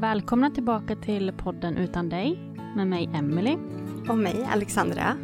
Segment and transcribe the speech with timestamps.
[0.00, 2.38] Välkomna tillbaka till podden Utan dig
[2.76, 3.56] med mig Emily.
[4.08, 5.16] Och mig, Alexandra.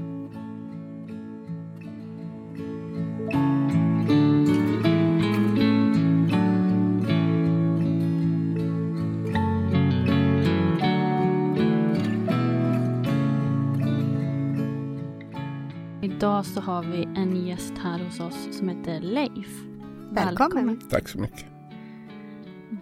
[16.03, 19.63] Idag så har vi en gäst här hos oss som heter Leif.
[20.11, 20.81] Välkommen.
[20.91, 21.54] Tack så mycket.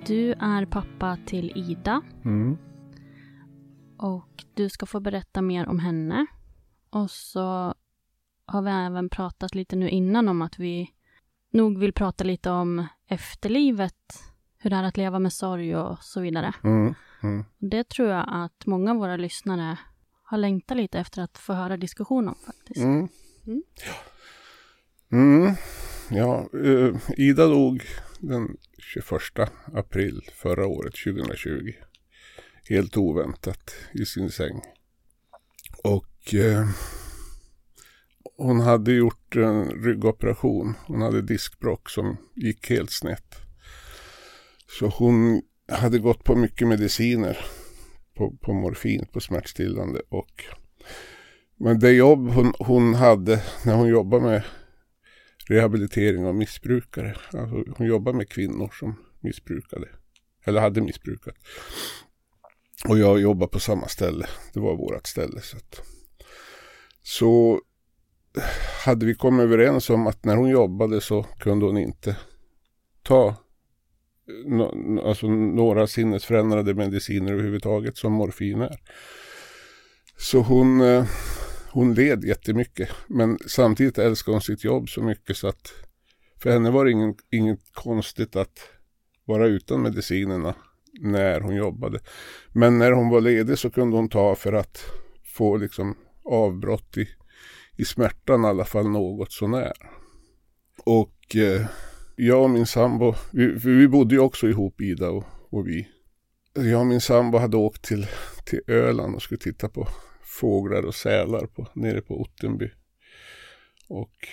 [0.06, 2.58] Du är pappa till Ida Mm.
[3.98, 6.26] och du ska få berätta mer om henne.
[6.90, 7.74] Och så
[8.46, 10.90] har vi även pratat lite nu innan om att vi
[11.50, 14.22] nog vill prata lite om efterlivet,
[14.58, 16.54] hur det är att leva med sorg och så vidare.
[16.64, 16.94] Mm.
[17.22, 17.44] Mm.
[17.58, 19.78] Det tror jag att många av våra lyssnare
[20.24, 22.80] har längtat lite efter att få höra diskussion om faktiskt.
[22.84, 23.08] Mm.
[25.12, 25.54] Mm.
[26.10, 27.82] Ja, eh, Ida dog
[28.20, 31.72] den 21 april förra året, 2020.
[32.68, 34.60] Helt oväntat i sin säng.
[35.84, 36.68] Och eh,
[38.36, 40.74] hon hade gjort en ryggoperation.
[40.86, 43.36] Hon hade diskbråck som gick helt snett.
[44.78, 47.38] Så hon hade gått på mycket mediciner.
[48.14, 50.02] På, på morfin, på smärtstillande.
[50.08, 50.44] Och,
[51.56, 54.42] men det jobb hon, hon hade när hon jobbade med
[55.48, 57.16] rehabilitering av missbrukare.
[57.32, 59.88] Alltså hon jobbade med kvinnor som missbrukade.
[60.44, 61.34] Eller hade missbrukat.
[62.88, 64.26] Och jag jobbade på samma ställe.
[64.54, 65.40] Det var vårt ställe.
[65.40, 65.82] Så, att,
[67.02, 67.60] så
[68.84, 72.16] hade vi kommit överens om att när hon jobbade så kunde hon inte
[73.02, 73.36] ta
[74.46, 78.76] no, alltså några sinnesförändrande mediciner överhuvudtaget som morfin är.
[80.16, 81.06] Så hon, eh,
[81.72, 82.88] hon led jättemycket.
[83.06, 85.72] Men samtidigt älskade hon sitt jobb så mycket så att
[86.42, 88.58] för henne var det ingen, inget konstigt att
[89.24, 90.54] vara utan medicinerna
[91.00, 92.00] när hon jobbade.
[92.52, 94.84] Men när hon var ledig så kunde hon ta för att
[95.24, 97.08] få liksom avbrott i,
[97.76, 99.72] i smärtan i alla fall något sånär.
[100.84, 101.66] Och eh,
[102.16, 105.88] jag och min sambo, vi, vi bodde ju också ihop Ida och, och vi.
[106.54, 108.06] Jag och min sambo hade åkt till,
[108.44, 109.88] till Öland och skulle titta på
[110.40, 112.70] fåglar och sälar på, nere på Ottenby.
[113.88, 114.28] Och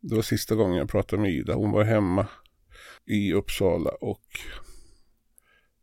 [0.00, 1.54] det var sista gången jag pratade med Ida.
[1.54, 2.26] Hon var hemma
[3.06, 4.24] i Uppsala och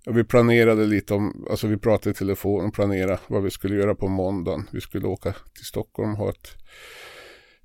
[0.05, 3.95] vi planerade lite om, alltså vi pratade i telefon och planerade vad vi skulle göra
[3.95, 4.69] på måndagen.
[4.71, 6.57] Vi skulle åka till Stockholm och ha ett,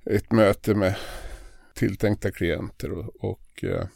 [0.06, 0.96] ett möte med
[1.74, 3.86] tilltänkta klienter och, och eh,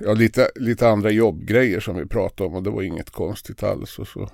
[0.00, 3.98] ja, lite, lite andra jobbgrejer som vi pratade om och det var inget konstigt alls.
[3.98, 4.30] Och så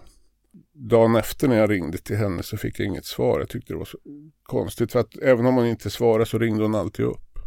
[0.79, 3.39] dagen efter när jag ringde till henne så fick jag inget svar.
[3.39, 3.99] Jag tyckte det var så
[4.43, 7.39] konstigt för att även om hon inte svarade så ringde hon alltid upp.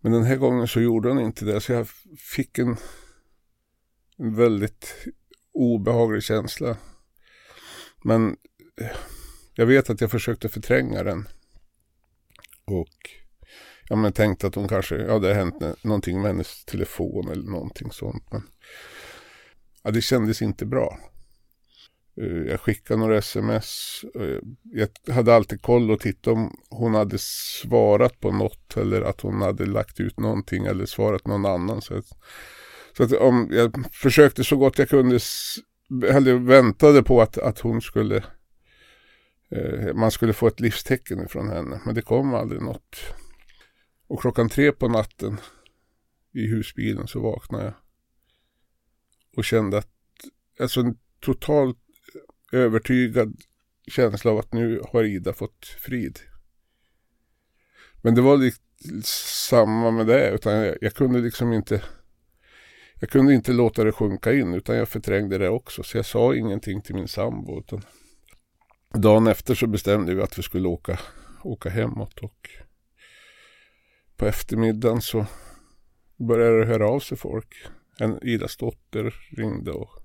[0.00, 1.88] Men den här gången så gjorde hon inte det så jag
[2.18, 2.76] fick en,
[4.18, 4.94] en väldigt
[5.52, 6.76] obehaglig känsla.
[8.04, 8.36] Men
[8.80, 8.96] eh,
[9.54, 11.28] jag vet att jag försökte förtränga den.
[12.64, 12.96] Och
[13.88, 17.50] ja, men tänkte att hon kanske, ja det har hänt någonting med hennes telefon eller
[17.50, 18.32] någonting sånt.
[18.32, 18.42] Men
[19.82, 20.98] ja, det kändes inte bra.
[22.20, 24.04] Eh, jag skickade några sms.
[24.14, 29.20] Eh, jag hade alltid koll och tittade om hon hade svarat på något eller att
[29.20, 31.82] hon hade lagt ut någonting eller svarat någon annan.
[31.82, 32.06] Så att,
[32.96, 35.18] så att om jag försökte så gott jag kunde,
[36.04, 38.16] eller väntade på att, att hon skulle,
[39.50, 41.80] eh, man skulle få ett livstecken ifrån henne.
[41.84, 42.96] Men det kom aldrig något.
[44.08, 45.40] Och klockan tre på natten
[46.34, 47.74] i husbilen så vaknade jag.
[49.36, 49.90] Och kände att,
[50.60, 51.78] alltså en totalt
[52.52, 53.36] övertygad
[53.86, 56.18] känsla av att nu har Ida fått frid.
[58.02, 58.58] Men det var lite
[59.48, 61.82] samma med det, utan jag, jag, kunde liksom inte
[63.00, 65.82] jag kunde inte låta det sjunka in, utan jag förträngde det också.
[65.82, 67.58] Så jag sa ingenting till min sambo.
[67.58, 67.82] Utan
[68.94, 70.98] dagen efter så bestämde vi att vi skulle åka,
[71.42, 72.18] åka hemåt.
[72.18, 72.50] Och
[74.16, 75.26] på eftermiddagen så
[76.16, 77.54] började det höra av sig folk.
[77.98, 79.97] En Idas dotter ringde och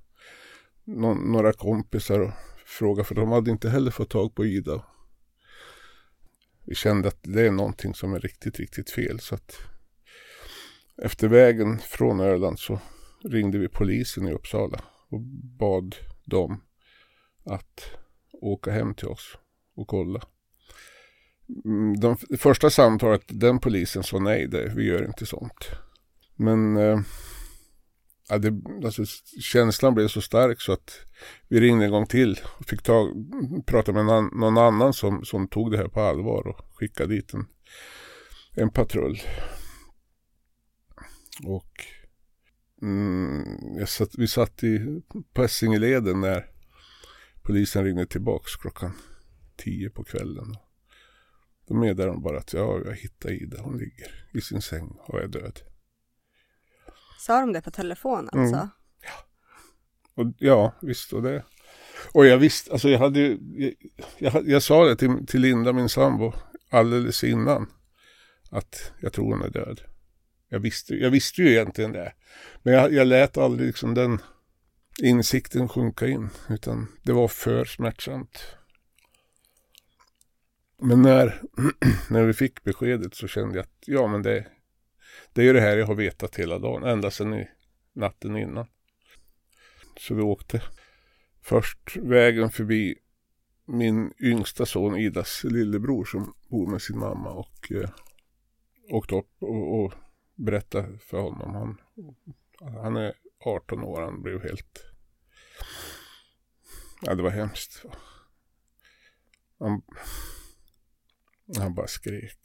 [0.84, 2.32] någon, några kompisar och
[2.66, 4.86] frågade för de hade inte heller fått tag på Ida.
[6.66, 9.20] Vi kände att det är någonting som är riktigt, riktigt fel.
[9.20, 9.58] Så att
[10.98, 12.80] efter vägen från Öland så
[13.24, 15.22] ringde vi polisen i Uppsala och
[15.60, 15.96] bad
[16.26, 16.62] dem
[17.46, 17.92] att
[18.32, 19.38] åka hem till oss
[19.76, 20.22] och kolla.
[21.66, 25.72] Mm, de, det första samtalet, den polisen sa nej, det, vi gör inte sånt.
[26.36, 27.00] Men eh,
[28.34, 29.06] ja, det, alltså,
[29.42, 31.00] känslan blev så stark så att
[31.48, 33.14] vi ringde en gång till och fick ta,
[33.66, 37.46] prata med någon, annan som, som tog det här på allvar och skickade dit en,
[38.56, 39.20] en patrull.
[41.44, 41.72] Och
[42.82, 45.02] mm, satt, vi satt i,
[45.34, 46.46] på Essingeleden när
[47.42, 48.92] polisen ringde tillbaks klockan
[49.56, 50.56] tio på kvällen.
[51.68, 55.20] Då meddelade de bara att ja, jag hittade Ida, hon ligger i sin säng och
[55.20, 55.60] är död.
[57.24, 58.56] Sa de det på telefon alltså?
[58.56, 58.70] Mm.
[59.02, 59.12] Ja.
[60.16, 61.14] Och, ja, visst.
[61.14, 61.44] Och, det.
[62.14, 63.40] och jag visste, alltså jag hade ju,
[64.18, 66.34] jag, jag, jag, sa det till, till Linda, min sambo,
[66.70, 67.68] alldeles innan.
[68.50, 69.82] Att jag tror hon är död.
[70.50, 72.14] Jag visste, jag visste ju egentligen det.
[72.64, 74.22] Men jag, jag lät aldrig liksom den
[75.02, 76.30] insikten sjunka in.
[76.50, 78.58] Utan det var för smärtsamt.
[80.82, 81.42] Men när,
[82.10, 84.48] när vi fick beskedet så kände jag att ja men det,
[85.34, 87.48] det är ju det här jag har vetat hela dagen, ända sedan i
[87.94, 88.66] natten innan.
[90.00, 90.62] Så vi åkte
[91.42, 92.96] först vägen förbi
[93.66, 97.90] min yngsta son Idas lillebror som bor med sin mamma och eh,
[98.90, 99.94] åkte upp och, och
[100.36, 101.54] berättade för honom.
[101.56, 101.78] Han,
[102.82, 104.86] han är 18 år, han blev helt...
[107.02, 107.86] Ja, det var hemskt.
[109.60, 109.82] Han,
[111.58, 112.40] han bara skrek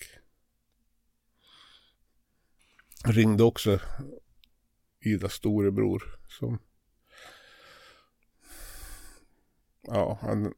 [3.05, 3.81] ringde också
[5.01, 6.59] Idas storebror som
[9.83, 10.55] ja, han,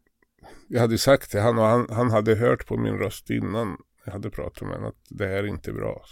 [0.69, 4.13] jag hade sagt till honom och han, han hade hört på min röst innan jag
[4.13, 6.05] hade pratat med honom att det här är inte bra.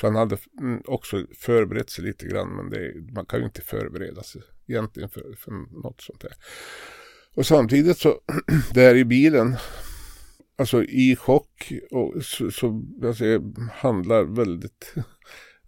[0.00, 3.62] Så han hade mm, också förberett sig lite grann men det, man kan ju inte
[3.62, 5.50] förbereda sig egentligen för, för
[5.82, 6.32] något sånt här.
[7.34, 8.20] Och samtidigt så
[8.74, 9.56] där i bilen
[10.58, 14.94] alltså i chock och så, så alltså, jag handlar väldigt,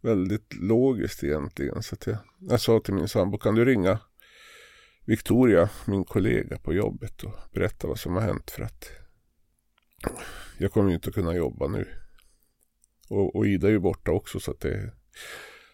[0.01, 1.83] väldigt logiskt egentligen.
[1.83, 3.99] Så jag, jag sa till min sambo, kan du ringa
[5.05, 8.91] Victoria, min kollega på jobbet och berätta vad som har hänt för att
[10.59, 11.89] jag kommer ju inte att kunna jobba nu.
[13.09, 14.93] Och, och Ida är ju borta också så att det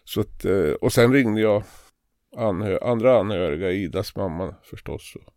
[0.03, 1.63] så att, eh, och sen ringde jag
[2.37, 5.15] anhö andra anhöriga, Idas mamma förstås.
[5.15, 5.33] Och,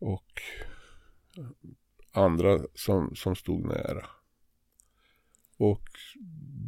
[0.00, 0.42] och
[2.12, 4.06] andra som, som stod nära.
[5.58, 5.88] Och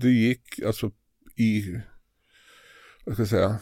[0.00, 0.90] det gick alltså
[1.40, 1.80] i,
[3.04, 3.58] vad ska jag säga,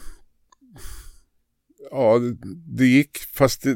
[1.91, 2.19] ja
[2.77, 3.75] det, gick fast det,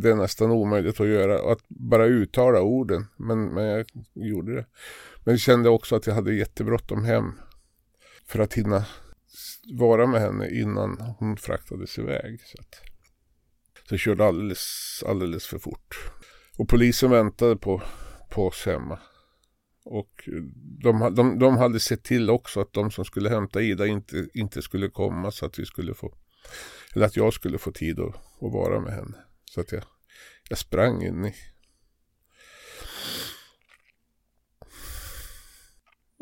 [0.00, 3.06] det, är nästan omöjligt att göra, att bara uttala orden.
[3.16, 4.66] Men, men jag gjorde det.
[5.24, 7.32] Men jag kände också att jag hade jättebråttom hem
[8.26, 8.84] för att hinna
[9.72, 12.40] vara med henne innan hon fraktades iväg.
[12.44, 12.74] Så, att,
[13.88, 15.96] så jag körde alldeles, alldeles för fort.
[16.56, 17.82] Och polisen väntade på,
[18.30, 18.98] på oss hemma.
[19.90, 20.28] Och
[20.82, 24.62] de, de, de hade sett till också att de som skulle hämta Ida inte, inte
[24.62, 26.14] skulle komma så att vi skulle få,
[26.94, 29.24] eller att jag skulle få tid att, att vara med henne.
[29.44, 29.84] Så att jag,
[30.48, 31.34] jag sprang in i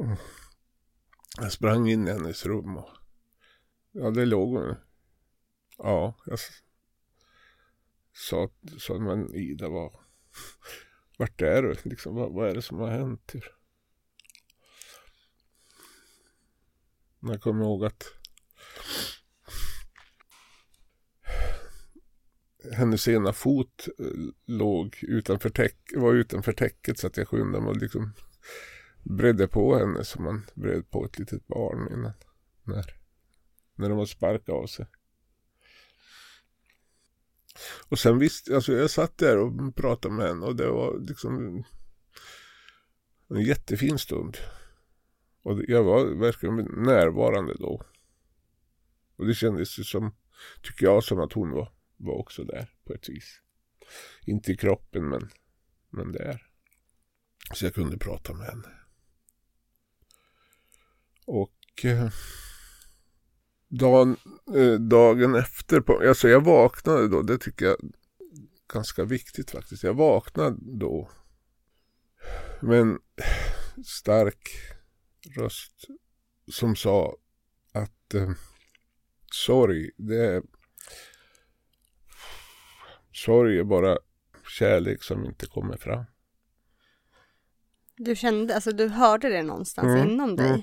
[0.03, 0.17] mm.
[1.41, 2.89] Jag sprang in i hennes rum och
[3.93, 4.75] ja, det låg hon.
[5.79, 6.39] Ja, jag
[8.13, 10.01] sa, sa men Ida var
[11.19, 11.75] vart är du?
[11.83, 13.33] Liksom, vad, vad är det som har hänt?
[17.29, 18.05] Jag kommer ihåg att
[22.73, 24.07] hennes ena fot eh,
[24.47, 28.13] låg utanför, täck, var utanför täcket så att jag skyndade mig och liksom
[29.03, 32.13] bredde på henne som man bred på ett litet barn innan.
[32.63, 32.97] När,
[33.75, 34.87] när de var sparkat av sig.
[37.89, 41.65] Och sen visst, alltså jag satt där och pratade med henne och det var liksom
[43.29, 44.37] en jättefin stund.
[45.47, 47.83] Och jag var verkligen närvarande då.
[49.17, 50.15] Och det kändes ju som,
[50.63, 53.41] tycker jag, som att hon var, var också där på ett vis.
[54.25, 55.31] Inte i kroppen men,
[55.91, 56.47] men där.
[57.55, 58.69] Så jag kunde prata med henne.
[61.27, 62.09] Och eh,
[63.69, 64.17] dagen,
[64.57, 67.91] eh, dagen efter, på, alltså jag vaknade då, det tycker jag är
[68.73, 69.83] ganska viktigt faktiskt.
[69.83, 71.11] Jag vaknade då
[72.61, 72.99] med en
[73.85, 74.76] stark
[75.35, 75.85] röst
[76.53, 77.17] som sa
[77.73, 78.31] att eh,
[79.33, 80.43] sorg, det är
[83.13, 83.99] sorg är bara
[84.59, 86.05] kärlek som inte kommer fram.
[87.97, 90.49] Du kände, alltså du hörde det någonstans Mm, inom dig?
[90.49, 90.63] mm.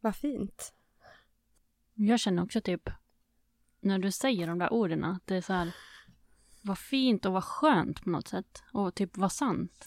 [0.00, 0.72] Vad fint.
[1.94, 2.90] Jag känner också typ,
[3.80, 5.72] när du säger de där orden, att det är så här,
[6.62, 8.62] vad fint och vad skönt på något sätt.
[8.72, 9.86] Och typ vad sant.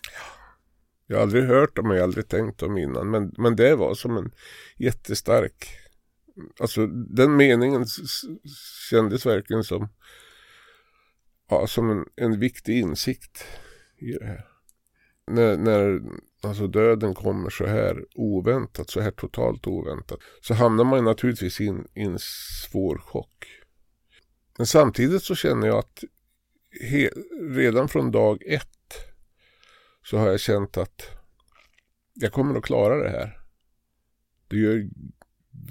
[1.12, 3.10] Jag har aldrig hört dem och jag har aldrig tänkt dem innan.
[3.10, 4.32] Men, men det var som en
[4.78, 5.68] jättestark...
[6.60, 7.86] Alltså den meningen
[8.90, 9.88] kändes verkligen som,
[11.50, 13.46] ja, som en, en viktig insikt
[13.98, 14.46] i det här.
[15.28, 16.02] När, när
[16.44, 21.68] alltså döden kommer så här oväntat, så här totalt oväntat, så hamnar man naturligtvis i
[21.68, 23.46] en, i en svår chock.
[24.58, 26.04] Men samtidigt så känner jag att
[26.82, 27.10] he,
[27.56, 28.79] redan från dag ett
[30.10, 31.08] så har jag känt att
[32.14, 33.40] jag kommer att klara det här.
[34.48, 34.90] Det gör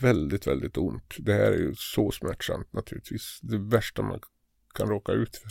[0.01, 1.15] väldigt, väldigt ont.
[1.19, 3.39] Det här är ju så smärtsamt naturligtvis.
[3.43, 4.21] Det värsta man
[4.75, 5.51] kan råka ut för.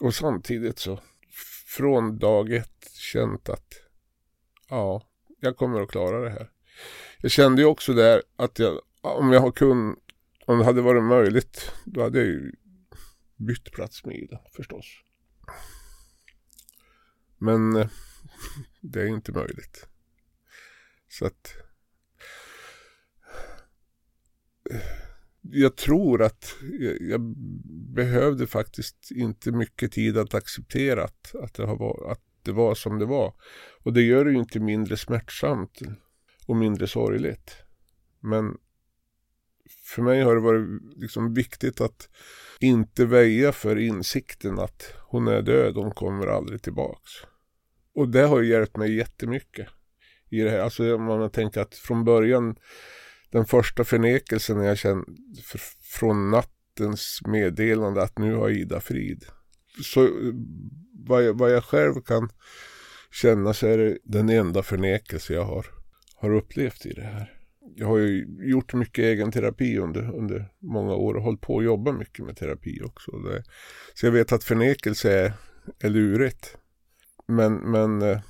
[0.00, 1.00] Och samtidigt så
[1.66, 3.72] från dag ett känt att
[4.68, 5.02] ja,
[5.40, 6.50] jag kommer att klara det här.
[7.18, 9.96] Jag kände ju också där att jag, om jag har kun,
[10.46, 12.52] om det hade varit möjligt, då hade jag ju
[13.36, 14.86] bytt plats med Ida förstås.
[17.40, 17.88] Men eh,
[18.80, 19.88] det är inte möjligt.
[21.08, 21.54] Så att
[24.70, 24.80] eh,
[25.42, 27.20] jag tror att jag, jag
[27.94, 32.74] behövde faktiskt inte mycket tid att acceptera att, att, det har var, att det var
[32.74, 33.34] som det var.
[33.82, 35.80] Och det gör det ju inte mindre smärtsamt
[36.46, 37.56] och mindre sorgligt.
[38.20, 38.56] Men
[39.84, 42.08] för mig har det varit liksom viktigt att
[42.60, 47.12] inte väja för insikten att hon är död, hon kommer aldrig tillbaks.
[48.00, 49.68] Och det har ju hjälpt mig jättemycket
[50.30, 50.58] i det här.
[50.58, 52.56] Alltså om man tänker att från början,
[53.30, 55.06] den första förnekelsen jag kände
[55.80, 59.24] från nattens meddelande att nu har Ida frid.
[59.82, 60.08] Så
[60.92, 62.30] vad jag, vad jag själv kan
[63.12, 65.66] känna så är det den enda förnekelse jag har,
[66.14, 67.40] har upplevt i det här.
[67.76, 71.64] Jag har ju gjort mycket egen terapi under, under många år och hållit på att
[71.64, 73.10] jobba mycket med terapi också.
[73.10, 73.44] Det,
[73.94, 75.32] så jag vet att förnekelse är,
[75.80, 76.56] är lurigt.
[77.30, 78.20] Men, men eh,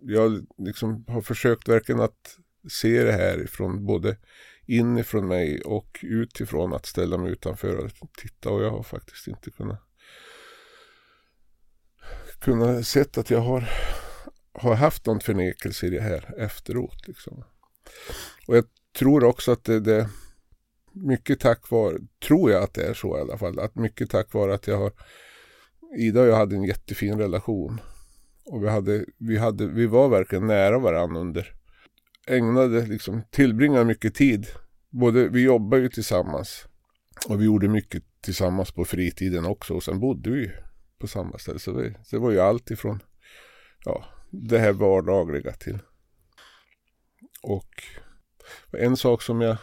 [0.00, 2.36] jag liksom har försökt verkligen att
[2.70, 4.16] se det här ifrån både
[4.66, 9.50] inifrån mig och utifrån att ställa mig utanför och titta och jag har faktiskt inte
[9.50, 9.80] kunnat
[12.40, 13.68] kunnat sett att jag har,
[14.52, 17.06] har haft någon förnekelse i det här efteråt.
[17.06, 17.44] Liksom.
[18.46, 18.64] Och jag
[18.98, 20.08] tror också att det, det
[20.92, 24.32] mycket tack vare, tror jag att det är så i alla fall, att mycket tack
[24.32, 24.92] vare att jag har
[25.96, 27.80] Ida och jag hade en jättefin relation.
[28.50, 31.54] Och vi, hade, vi, hade, vi var verkligen nära varandra under,
[32.26, 34.46] ägnade liksom, tillbringade mycket tid.
[34.90, 36.66] Både, vi jobbade ju tillsammans
[37.28, 40.50] och vi gjorde mycket tillsammans på fritiden också och sen bodde vi
[40.98, 41.58] på samma ställe.
[41.58, 43.02] Så vi, det var ju allt ifrån
[43.84, 45.78] ja, det här vardagliga till.
[47.42, 47.82] Och
[48.72, 49.56] en sak som jag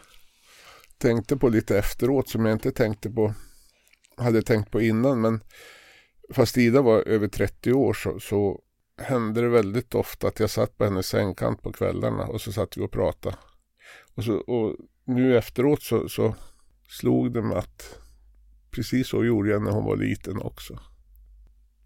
[0.97, 3.33] tänkte på lite efteråt som jag inte tänkte på,
[4.17, 5.43] hade tänkt på innan men
[6.33, 8.61] fast Ida var över 30 år så, så
[8.97, 12.77] hände det väldigt ofta att jag satt på hennes sängkant på kvällarna och så satt
[12.77, 13.37] vi och pratade.
[14.15, 14.75] Och, så, och
[15.05, 16.35] nu efteråt så, så
[16.87, 17.99] slog det mig att
[18.71, 20.79] precis så gjorde jag när hon var liten också.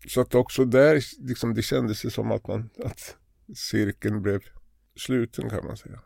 [0.08, 3.16] Så att också där, liksom, det kändes det som att, man, att
[3.56, 4.42] cirkeln blev
[4.96, 6.00] sluten kan man säga.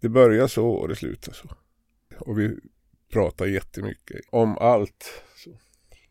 [0.00, 1.48] Det började så och det slutade så.
[2.18, 2.58] Och vi
[3.12, 5.22] pratade jättemycket om allt.
[5.36, 5.58] Så.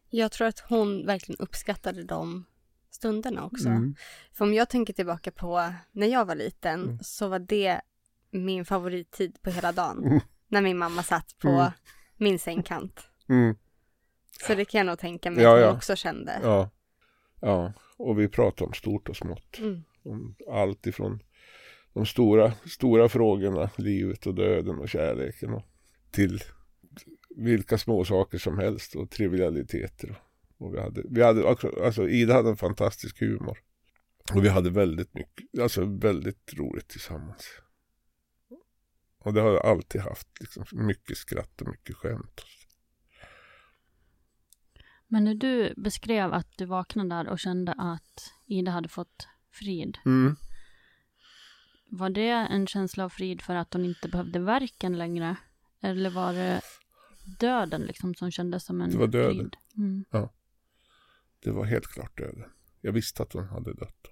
[0.10, 2.46] Jag tror att hon verkligen uppskattade de
[2.98, 3.68] stunderna också.
[3.68, 3.96] Mm.
[4.34, 7.00] För om jag tänker tillbaka på när jag var liten Mm.
[7.02, 7.82] så var det
[8.32, 10.04] min favorittid på hela dagen.
[10.06, 10.20] Mm.
[10.48, 11.72] När min mamma satt på Mm.
[12.18, 13.10] min sängkant.
[13.30, 13.56] Mm.
[14.48, 15.76] Så det kan jag nog tänka mig Ja, att hon ja.
[15.76, 16.40] också kände.
[16.44, 16.70] Ja.
[17.42, 19.58] ja, och vi pratade om stort och smått.
[19.60, 19.84] Mm.
[20.04, 21.20] Om allt ifrån
[21.94, 25.64] de stora, stora frågorna, livet och döden och kärleken och
[26.12, 26.44] till
[27.36, 30.22] vilka små saker som helst och trivialiteter.
[30.58, 31.50] Och vi hade, vi hade
[31.86, 33.58] alltså Ida hade en fantastisk humor.
[34.34, 37.48] Och vi hade väldigt mycket, alltså väldigt roligt tillsammans.
[39.20, 42.42] Och det har jag alltid haft, liksom mycket skratt och mycket skämt.
[45.08, 49.98] Men när du beskrev att du vaknade där och kände att Ida hade fått frid,
[50.06, 50.36] Mm.
[51.90, 55.36] var det en känsla av frid för att hon inte behövde verken längre?
[55.82, 56.62] Eller var det
[57.40, 59.36] döden liksom som kändes som en Det var döden.
[59.38, 59.56] frid?
[59.78, 60.06] Mm.
[61.44, 62.44] Det var helt klart döden.
[62.82, 64.12] Jag visste att hon hade dött.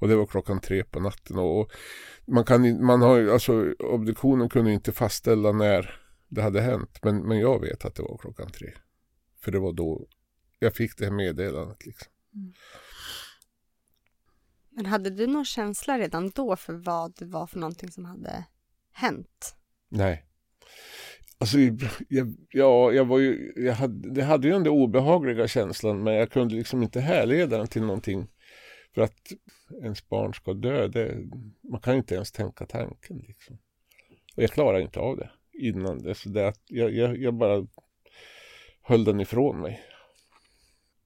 [0.00, 1.38] Och det var klockan tre på natten.
[1.38, 1.72] Och och
[2.26, 6.98] man kan man har alltså obduktionen kunde inte fastställa när det hade hänt.
[7.02, 8.72] Men, men jag vet att det var klockan tre.
[9.40, 10.06] För det var då
[10.58, 12.12] jag fick det här meddelandet liksom.
[14.70, 18.44] Men hade du någon känsla redan då för vad det var för någonting som hade
[18.92, 19.56] hänt?
[19.88, 20.26] Nej.
[21.44, 21.58] Alltså,
[22.08, 26.14] jag, ja, jag var ju, jag hade, det hade ju den där obehagliga känslan men
[26.14, 28.26] jag kunde liksom inte härleda den till någonting.
[28.94, 29.32] För att
[29.82, 31.18] ens barn ska dö, det,
[31.70, 33.58] man kan inte ens tänka tanken liksom.
[34.36, 36.14] Och jag klarade inte av det innan det.
[36.14, 37.66] Så det att jag, jag, jag bara
[38.82, 39.82] höll den ifrån mig.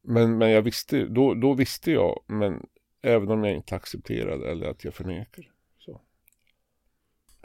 [0.02, 2.66] Men, men jag visste, då, då visste jag, men
[3.02, 5.48] även om jag inte accepterade eller att jag förnekade.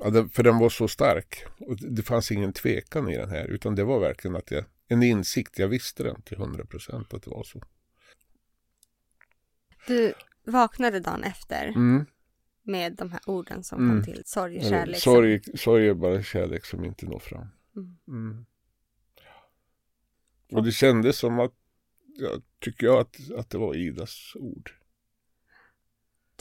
[0.03, 1.43] Ja, för den var så stark.
[1.60, 3.45] Och det- fanns ingen tvekan i den här.
[3.45, 5.60] Utan det var verkligen att jag, en insikt.
[5.60, 7.62] Jag visste den till 100% att det var så.
[9.88, 10.13] Du
[10.45, 12.05] vaknade dagen efter Mm.
[12.63, 13.95] med de här orden som Mm.
[13.95, 14.24] kom till.
[14.25, 14.98] Sorg och kärlek.
[14.98, 17.48] Sorg, sorg är bara kärlek som inte når fram.
[17.75, 17.98] Mm.
[18.07, 18.45] Mm.
[20.51, 21.53] Och det kändes som att,
[22.17, 24.72] jag tycker jag att, att det var Idas ord.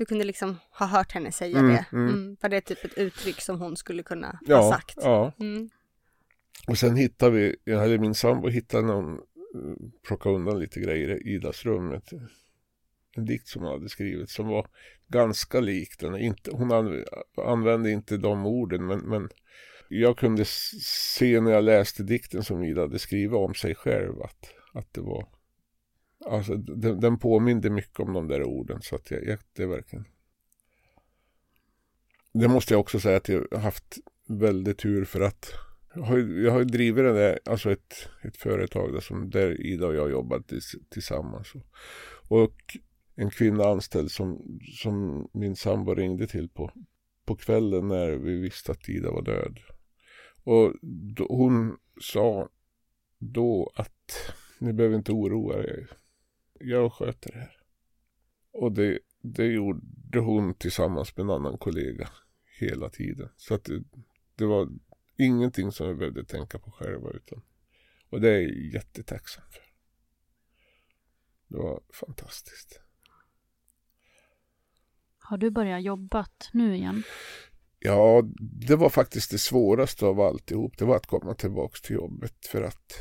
[0.02, 1.86] Du kunde liksom ha hört henne säga Mm, det.
[1.92, 2.08] mm.
[2.08, 2.36] Mm.
[2.40, 4.94] Var det typ ett uttryck som hon skulle kunna ha Ja, sagt?
[5.02, 5.32] ja.
[5.40, 5.68] Mm.
[6.66, 9.20] Och sen hittade vi, jag hade min sambo hittade någon, eh,
[10.06, 11.92] plocka undan lite grejer i Idas rum.
[11.92, 12.12] Ett,
[13.16, 14.66] en dikt som hon hade skrivit som var
[15.08, 16.16] ganska lik den.
[16.16, 17.04] Inte, hon an,
[17.46, 19.28] använde inte de orden men, men
[19.88, 24.50] jag kunde se när jag läste dikten som Ida hade skrivit om sig själv att,
[24.74, 25.28] att det var
[26.26, 29.66] Alltså den, den påminde mycket om de där orden så att jag, jag det är
[29.66, 30.04] verkligen
[32.32, 35.52] Det måste jag också säga att jag har haft väldigt tur för att
[35.94, 39.60] jag har, ju- jag har drivit det där, alltså ett, ett företag där, som, där
[39.60, 41.54] Ida och jag jobbat tills, tillsammans.
[41.54, 42.76] Och, och
[43.14, 46.70] en kvinna anställd som, som min sambo ringde till på,
[47.24, 49.58] på kvällen när vi visste att Ida var död.
[50.44, 50.74] Och
[51.16, 52.48] då, hon sa
[53.18, 55.90] då att ni behöver inte oroa er.
[56.64, 57.56] Jag sköter det här.
[58.52, 62.08] Och det, det gjorde hon tillsammans med en annan kollega
[62.58, 63.28] hela tiden.
[63.36, 63.82] Så att det,
[64.34, 64.68] det var
[65.16, 67.10] ingenting som vi behövde tänka på själva.
[67.10, 67.42] Utan,
[68.10, 69.62] och det är jag jättetacksam för.
[71.48, 72.80] Det var fantastiskt.
[75.18, 77.02] Har du börjat jobbat nu igen?
[77.78, 80.78] Ja, det var faktiskt det svåraste av alltihop.
[80.78, 82.46] Det var att komma tillbaka till jobbet.
[82.46, 82.92] För att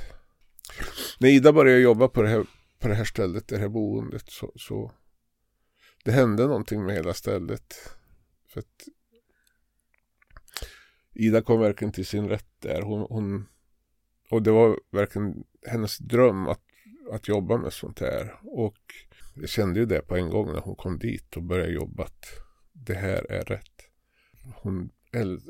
[1.19, 2.45] när Ida började jobba på det här,
[2.81, 4.91] på det här stället, det här boendet, så, så
[6.03, 7.75] det hände någonting med hela stället.
[8.47, 8.87] För att
[11.13, 12.81] Ida kom verkligen till sin rätt där.
[12.81, 13.47] Hon, hon,
[14.29, 16.61] och det var verkligen hennes dröm att,
[17.11, 18.39] att jobba med sånt här.
[18.43, 18.79] Och
[19.35, 22.25] jag kände ju det på en gång när hon kom dit och började jobba att
[22.73, 23.85] det här är rätt.
[24.55, 24.89] Hon,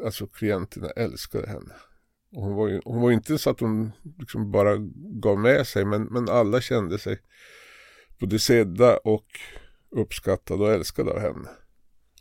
[0.05, 1.73] alltså klienterna älskade henne.
[2.31, 4.77] Hon, var ju, hon var inte så att hon liksom bara
[5.21, 7.19] gav med sig men, men alla kände sig
[8.19, 9.25] både sedda och
[9.89, 11.49] uppskattade och älskade av henne.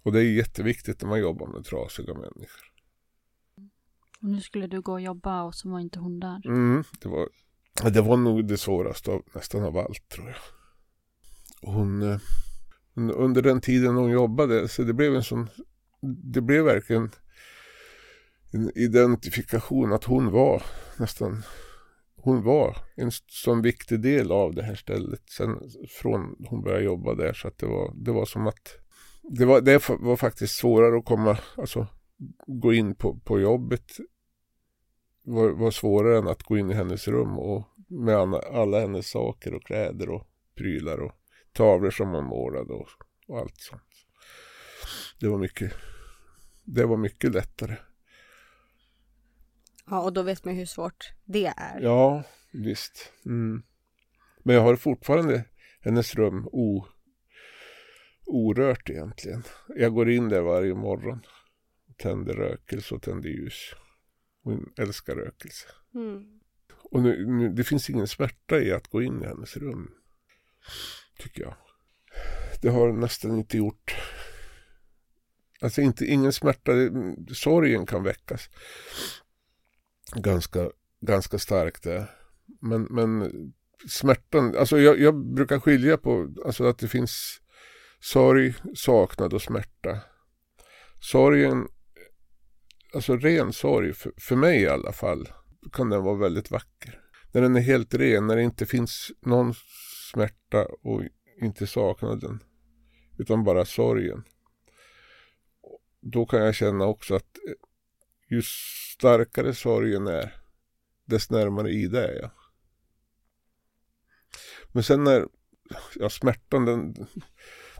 [0.03, 2.71] Och det är jätteviktigt när man jobbar med trasiga människor.
[4.23, 6.47] Och nu skulle du gå och jobba och så var inte hon där.
[6.47, 7.29] Mm, det, var,
[7.91, 10.37] det var nog det svåraste av, nästan av allt tror jag.
[11.73, 12.21] Hon, eh,
[12.95, 15.49] hon, under den tiden hon jobbade, så det blev en sån,
[16.03, 17.11] det blev verkligen
[18.51, 20.63] en identifikation att hon var
[20.99, 21.43] nästan,
[22.17, 27.15] hon var en sån viktig del av det här stället sen från hon började jobba
[27.15, 28.77] där så att det var, det var som att
[29.23, 31.87] det var, det var faktiskt svårare att komma, alltså
[32.47, 33.93] gå in på, på jobbet
[35.23, 39.11] var, var svårare än att gå in i hennes rum och med alla, alla hennes
[39.11, 41.13] saker och kläder och prylar och
[41.53, 42.89] tavlor som hon målade och,
[43.27, 43.83] och allt sånt.
[45.21, 45.73] Det var mycket,
[46.65, 47.77] det var mycket lättare.
[49.91, 51.81] Ja, och då vet man hur svårt det är.
[51.81, 53.13] Ja, visst.
[53.27, 53.63] Mm.
[54.43, 55.45] Men jag har fortfarande
[55.81, 56.87] hennes rum o,
[58.27, 59.43] orört egentligen.
[59.69, 61.21] Jag går in där varje morgon.
[61.97, 63.75] Tänder rökelse och tänder ljus.
[64.43, 65.67] Hon älskar rökelse.
[65.95, 66.41] Mm.
[66.83, 69.91] Och nu, nu, det finns ingen smärta i att gå in i hennes rum.
[71.19, 71.55] Tycker jag.
[72.63, 73.97] Det har nästan inte gjort.
[75.61, 76.73] Alltså inte, ingen smärta.
[77.35, 78.49] Sorgen kan väckas.
[80.15, 80.71] Ganska,
[81.01, 82.09] ganska starkt det.
[82.61, 83.33] Men, men
[83.89, 87.41] smärtan, alltså jag, jag brukar skilja på alltså att det finns
[88.01, 89.99] sorg, saknad och smärta.
[91.01, 91.69] Sorgen,
[92.95, 95.29] alltså ren sorg, för, för mig i alla fall,
[95.73, 97.01] kan den vara väldigt vacker.
[97.33, 99.55] När den är helt ren, när det inte finns någon
[100.13, 101.03] smärta och
[101.43, 102.43] inte saknaden,
[103.19, 104.25] utan bara sorgen.
[106.01, 107.39] Då kan jag känna också att
[108.31, 110.35] ju starkare sorgen är,
[111.05, 112.31] dess närmare Ida är jag.
[114.73, 115.29] Men sen när,
[115.95, 116.95] ja smärtan den,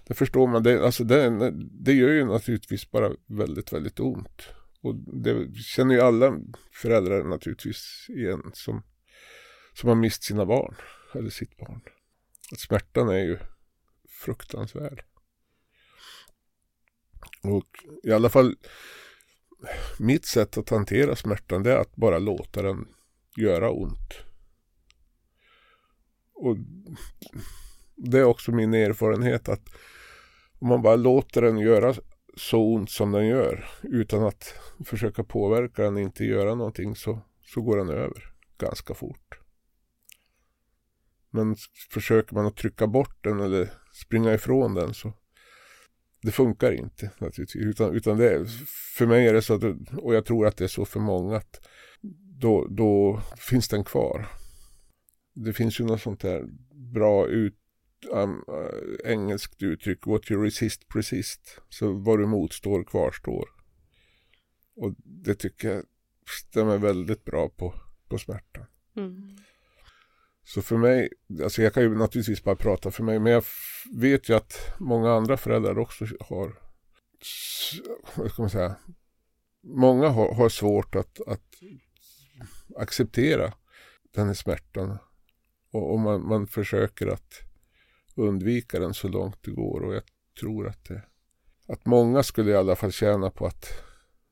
[0.07, 4.43] det förstår man, det, alltså det, det gör ju naturligtvis bara väldigt, väldigt ont.
[4.81, 6.41] Och det känner ju alla
[6.73, 8.83] föräldrar naturligtvis igen som,
[9.73, 10.75] som har mist sina barn,
[11.15, 11.81] eller sitt barn.
[12.53, 13.39] Att smärtan är ju
[14.09, 15.05] fruktansvärd.
[17.43, 18.57] Och i alla fall
[19.99, 22.89] mitt sätt att hantera smärtan det är att bara låta den
[23.37, 24.15] göra ont.
[26.35, 26.57] Och
[27.97, 29.69] det är också min erfarenhet att
[30.59, 31.95] om man bara låter den göra
[32.37, 37.61] så ont som den gör utan att försöka påverka den, inte göra någonting så, så
[37.63, 39.41] går den över ganska fort.
[41.31, 41.57] Men
[41.91, 45.13] försöker man att trycka bort den eller springa ifrån den så
[46.23, 47.65] det funkar inte naturligtvis.
[47.65, 48.47] Utan, utan det,
[48.97, 49.63] för mig är det så, att,
[49.99, 51.69] och jag tror att det är så för många, att
[52.41, 54.27] då, då finns den kvar.
[55.35, 56.45] Det finns ju något sånt här
[56.93, 57.57] bra ut,
[58.11, 61.61] um, uh, engelskt uttryck, what you resist persist.
[61.69, 63.49] Så vad du motstår kvarstår.
[64.77, 65.85] Och det tycker jag
[66.49, 67.75] stämmer väldigt bra på,
[68.09, 68.65] på smärtan.
[68.97, 69.37] Mm.
[70.45, 71.09] Så för mig,
[71.43, 73.45] alltså jag kan ju naturligtvis bara prata för mig, men jag
[73.93, 76.59] vet ju att många andra föräldrar också har,
[78.17, 78.77] vad ska man säga,
[79.63, 81.43] många har, har svårt att, att
[82.77, 83.53] acceptera
[84.15, 84.99] den här smärtan.
[85.73, 87.35] Och, och man, man, försöker att
[88.17, 90.03] undvika den så långt det går och jag
[90.41, 91.03] tror att det,
[91.69, 93.67] att många skulle i alla fall tjäna på att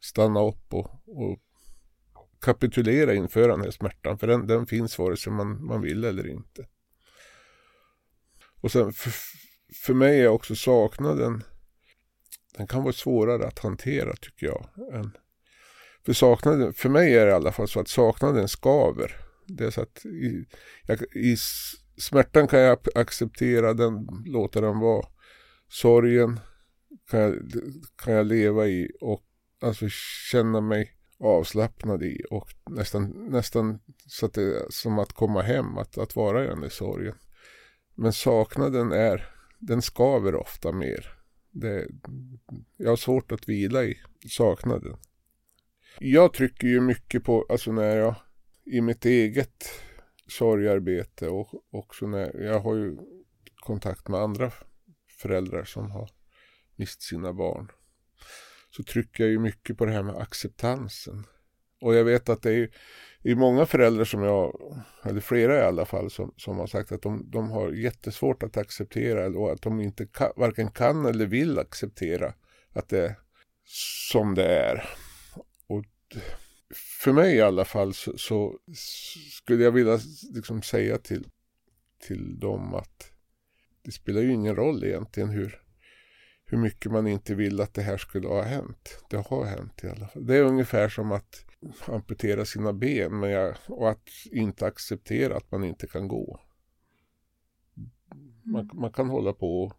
[0.00, 1.38] stanna upp och, och
[2.40, 4.18] kapitulera inför den här smärtan.
[4.18, 6.66] För den, den finns vare sig man, man vill eller inte.
[8.60, 9.12] Och sen för,
[9.74, 11.42] för mig är också saknaden,
[12.56, 14.68] den kan vara svårare att hantera tycker jag.
[14.92, 15.16] Än,
[16.06, 19.16] för saknaden, för mig är det i alla fall så att saknaden skaver.
[19.46, 20.46] Det är så att i,
[20.82, 21.36] jag, i
[21.96, 25.06] smärtan kan jag acceptera den, låta den vara.
[25.68, 26.40] Sorgen
[27.10, 27.34] kan jag,
[27.96, 29.24] kan jag leva i och
[29.62, 29.88] alltså
[30.30, 35.78] känna mig avslappnad i och nästan, nästan så att det är som att komma hem,
[35.78, 37.14] att, att vara i den där sorgen.
[37.94, 41.14] Men saknaden är, den skaver ofta mer.
[41.50, 41.88] Det,
[42.76, 44.96] jag har svårt att vila i saknaden.
[45.98, 48.14] Jag trycker ju mycket på, alltså när jag
[48.64, 49.64] i mitt eget
[50.28, 52.96] sorgarbete och också när jag har ju
[53.56, 54.52] kontakt med andra
[55.20, 56.10] föräldrar som har
[56.76, 57.70] mist sina barn
[58.70, 61.26] så trycker jag ju mycket på det här med acceptansen.
[61.80, 62.70] Och jag vet att det är,
[63.22, 66.92] det är många föräldrar som jag, eller flera i alla fall, som, som har sagt
[66.92, 71.26] att de, de har jättesvårt att acceptera och att de inte kan, varken kan eller
[71.26, 72.34] vill acceptera
[72.72, 73.14] att det är
[74.10, 74.88] som det är.
[75.66, 75.84] Och
[76.74, 78.58] för mig i alla fall så, så
[79.30, 79.98] skulle jag vilja
[80.34, 81.26] liksom säga till,
[82.06, 83.12] till dem att
[83.82, 85.62] det spelar ju ingen roll egentligen hur,
[86.50, 89.04] hur mycket man inte vill att det här skulle ha hänt.
[89.10, 90.26] Det har hänt i alla fall.
[90.26, 91.44] Det är ungefär som att
[91.86, 96.40] amputera sina ben men jag, och att inte acceptera att man inte kan gå.
[98.42, 98.80] Man, mm.
[98.80, 99.72] man kan hålla på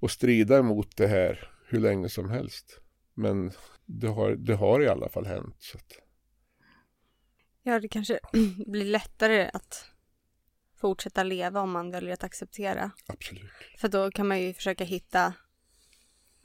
[0.00, 2.80] och strida emot det här hur länge som helst.
[3.14, 3.52] Men
[3.86, 5.56] det har, det har i alla fall hänt.
[5.58, 5.92] Så att...
[7.62, 8.20] Ja, det kanske
[8.66, 9.84] blir lättare att
[10.76, 12.90] fortsätta leva om man väljer att acceptera.
[13.06, 13.50] Absolut.
[13.78, 15.34] För då kan man ju försöka hitta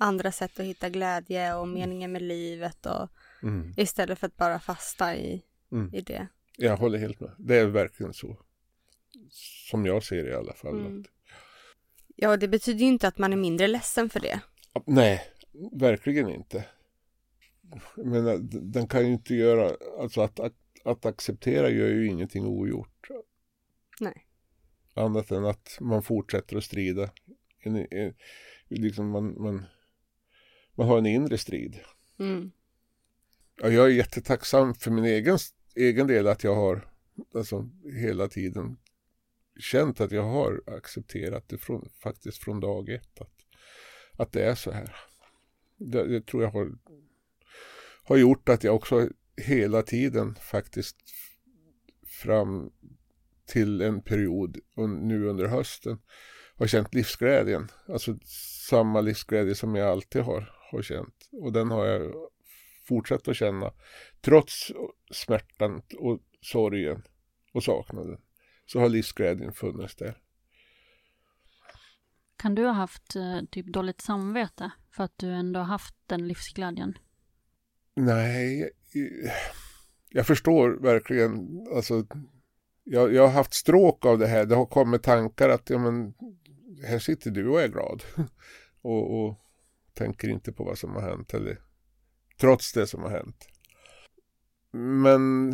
[0.04, 3.10] andra sätt att hitta glädje och meningen med livet och
[3.44, 3.74] mm.
[3.78, 5.94] istället för att bara fasta i, mm.
[5.94, 6.28] i det.
[6.58, 7.32] Jag håller helt med.
[7.38, 8.38] Det är verkligen så.
[9.70, 10.80] Som jag ser det i alla fall.
[10.80, 11.04] Mm.
[12.16, 14.40] Ja, det betyder ju inte att man är mindre ledsen för det.
[14.86, 15.22] Nej,
[15.72, 16.66] verkligen inte.
[17.96, 23.08] Men den kan ju inte göra, alltså att, att, att acceptera gör ju ingenting ogjort.
[24.00, 24.28] Nej.
[24.94, 27.10] annat än att man fortsätter att strida.
[27.60, 28.14] En, en,
[28.68, 29.66] liksom man, man,
[30.76, 31.80] man har en inre strid.
[32.20, 32.52] Mm.
[33.62, 35.38] Ja, jag är jättetacksam för min egen,
[35.76, 36.90] egen del att jag har
[37.36, 37.70] alltså,
[38.02, 38.78] hela tiden
[39.60, 43.22] känt att jag har accepterat det från, faktiskt från dag ett.
[43.22, 43.46] Att,
[44.18, 44.96] att det är så här.
[45.78, 46.72] Det, det tror jag har,
[48.04, 50.98] har gjort att jag också hela tiden faktiskt
[52.06, 52.72] fram
[53.46, 54.58] till en period
[55.02, 56.00] nu under hösten
[56.56, 57.72] har känt livsglädjen.
[57.88, 58.18] Alltså
[58.70, 61.30] samma livsglädje som jag alltid har, har känt.
[61.32, 62.14] Och den har jag
[62.84, 63.74] fortsatt att känna.
[64.22, 64.72] Trots
[65.12, 67.04] smärtan och sorgen
[67.54, 68.18] och saknaden
[68.66, 70.18] så har livsglädjen funnits där.
[72.38, 76.98] Kan du ha haft eh, typ dåligt samvete för att du ändå haft den livsglädjen?
[77.96, 78.72] Nej,
[80.10, 81.66] jag förstår verkligen.
[81.76, 82.06] Alltså,
[82.84, 84.46] jag, jag har haft stråk av det här.
[84.46, 86.14] Det har kommit tankar att ja, men,
[86.88, 88.04] här sitter du och är glad.
[88.82, 89.40] och, och
[89.94, 91.34] tänker inte på vad som har hänt.
[91.34, 91.58] Eller,
[92.40, 93.48] trots det som har hänt.
[94.72, 95.54] Men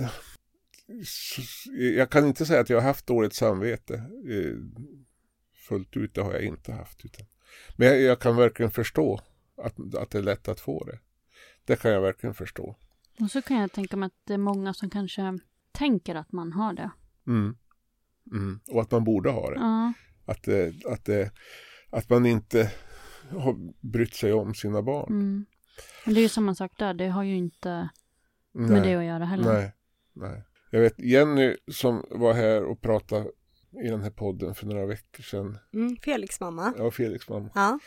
[1.97, 3.93] jag kan inte säga att jag har haft dåligt samvete.
[4.30, 4.58] Eh,
[5.56, 7.06] fullt ut, det har jag inte haft.
[7.06, 7.25] Utan.
[7.75, 9.21] Men jag, jag, kan verkligen förstå
[9.58, 10.99] att, att det är lätt att få det.
[11.65, 12.75] Det kan jag verkligen förstå.
[13.19, 15.39] Och så kan jag tänka mig att det är många som kanske
[15.71, 16.91] tänker att man har det.
[17.28, 17.58] Mm.
[18.32, 18.60] Mm.
[18.67, 19.56] Och att man borde ha det.
[19.56, 19.93] Ja.
[20.25, 21.32] Att, det, att, det,
[21.89, 22.71] att man inte
[23.30, 25.13] har brytt sig om sina barn.
[25.13, 25.46] Mm.
[26.06, 26.94] Men det är ju samma sak där.
[26.94, 27.89] Det har ju inte
[28.52, 28.70] nej.
[28.70, 29.54] med det att göra heller.
[29.54, 29.74] Nej,
[30.13, 30.44] nej.
[30.72, 33.32] Jag vet Jenny som var här och pratade
[33.84, 35.58] i den här podden för några veckor sedan.
[35.74, 36.74] Mm, Felix mamma.
[36.78, 37.50] Ja, Felix mamma.
[37.56, 37.80] Ja.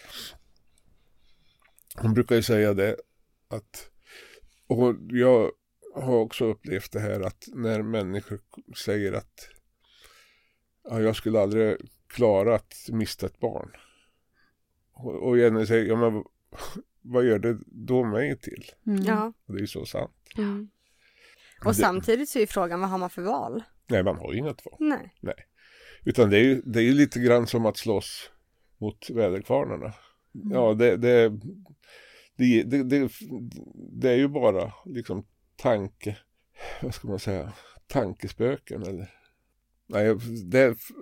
[1.97, 2.97] Hon brukar ju säga det
[3.49, 3.91] att,
[4.67, 5.51] och jag
[5.95, 8.41] har också upplevt det här att när människor
[8.85, 9.49] säger att
[10.85, 11.77] ja, jag skulle aldrig
[12.07, 13.71] klara att mista ett barn.
[14.93, 16.25] Och, och Jenny säger, ja men
[17.03, 18.65] vad gör det då mig till?
[18.87, 19.03] Mm.
[19.03, 19.33] Ja.
[19.47, 20.13] Och det är ju så sant.
[20.39, 20.71] Mm.
[21.65, 23.63] Och samtidigt så är frågan, vad har man för val?
[23.87, 24.77] Nej, man har ju inget val.
[24.79, 25.15] Nej.
[25.21, 25.47] Nej.
[26.05, 28.31] Utan det är ju det är lite grann som att slåss
[28.79, 29.95] mot väderkvarnarna.
[30.35, 30.51] Mm.
[30.51, 31.29] Ja, det, det,
[32.37, 33.11] det, det, det,
[33.93, 35.27] det är ju bara liksom
[35.57, 36.19] tanke,
[36.83, 37.53] vad ska man säga,
[37.87, 39.11] tankespöken eller
[39.87, 40.59] Nej, det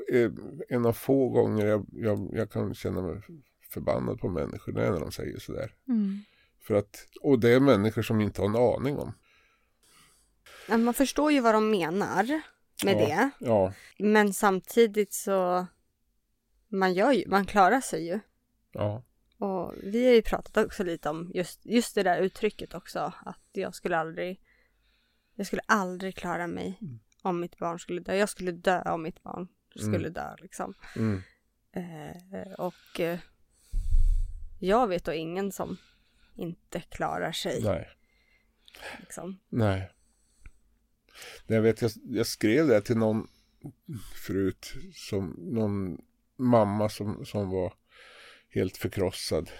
[0.09, 0.33] är
[0.69, 3.23] en av få gånger jag, jag, jag kan känna mig
[3.71, 5.75] förbannad på människor, det är när de säger sådär.
[5.89, 6.19] Mm.
[6.61, 9.13] För att, och det är människor som inte har en aning om.
[10.85, 12.43] Man förstår ju vad de menar
[12.85, 13.31] med ja, det.
[13.39, 15.67] Ja, Men samtidigt så,
[16.69, 18.21] man gör ju, man klarar sig ju.
[18.73, 19.03] ja,
[19.39, 23.13] Och vi har ju pratat också lite om just, just det där uttrycket också.
[23.25, 24.41] Att jag skulle aldrig,
[25.35, 26.79] jag skulle aldrig klara mig
[27.23, 28.15] om mitt barn skulle dö.
[28.15, 30.13] Jag skulle dö om mitt barn skulle Mm.
[30.13, 30.75] dö liksom.
[30.97, 31.23] mm,
[31.73, 33.19] Eh, och eh,
[34.61, 35.77] jag vet då ingen som
[36.37, 37.63] inte klarar sig.
[37.63, 37.89] nej.
[39.01, 39.39] Liksom.
[39.49, 39.91] Nej.
[41.47, 43.27] Jag vet, jag, jag skrev det till någon
[44.27, 45.99] förut, som någon
[46.37, 47.75] mamma som, som var
[48.49, 49.51] helt förkrossad.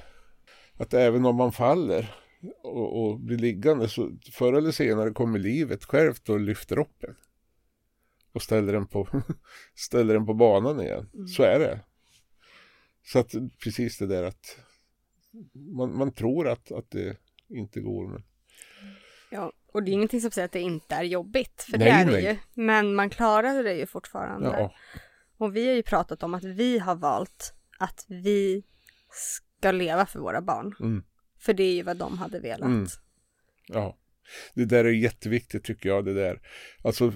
[0.75, 2.15] Att även om man faller
[2.63, 7.17] och, och blir liggande så förr eller senare kommer livet självt och lyfter upp en.
[8.33, 9.09] Och ställer den på,
[9.75, 11.11] ställer den på banan igen.
[11.37, 11.81] Så är det.
[13.05, 13.35] Så att
[13.65, 14.57] precis det där att
[15.77, 17.17] man, man tror att, att det
[17.49, 18.23] inte går men
[19.33, 21.93] Ja, och det är ingenting som säger att det inte är jobbigt, för Nej, det
[21.95, 22.25] är det nej.
[22.55, 22.63] ju.
[22.63, 24.49] Men man klarar det ju fortfarande.
[24.49, 24.75] ja,
[25.39, 28.63] Och vi har ju pratat om att vi har valt att vi
[29.11, 30.75] ska leva för våra barn.
[30.81, 31.05] Mm.
[31.39, 32.67] För det är ju vad de hade velat.
[32.69, 32.87] Mm.
[33.69, 33.97] Ja,
[34.55, 36.05] det där är jätteviktigt tycker jag.
[36.05, 36.41] Det där.
[36.85, 37.13] Alltså,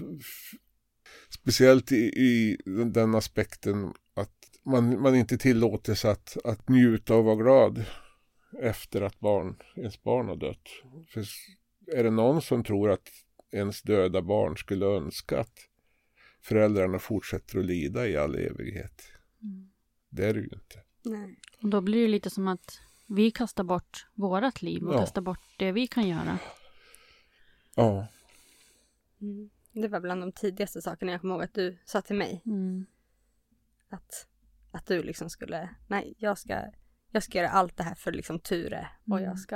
[1.29, 4.31] speciellt i, i den- den aspekten att
[4.65, 7.85] man, man inte tillåter sig att, att njuta och vara glad
[8.59, 10.69] efter att barn, ens barn har dött.
[11.07, 11.23] För
[11.97, 13.09] är det någon som tror att
[13.51, 15.59] ens döda barn skulle önska att
[16.41, 19.01] föräldrarna fortsätter att lida i all evighet?
[20.09, 20.83] Det är det ju inte.
[21.03, 21.39] Nej.
[21.61, 24.99] Och då blir det lite som att vi kastar bort vårat liv och Ja.
[24.99, 26.39] kastar bort det vi kan göra.
[27.75, 28.07] Ja,
[29.21, 29.49] Mm.
[29.71, 32.41] Det var bland de tidigaste sakerna jag kommer ihåg att du sa till mig.
[32.45, 32.85] Mm.
[33.89, 34.27] Att,
[34.71, 36.61] att du liksom skulle, nej jag ska,
[37.15, 38.87] jag ska göra allt det här för liksom Ture.
[39.09, 39.55] Och jag ska,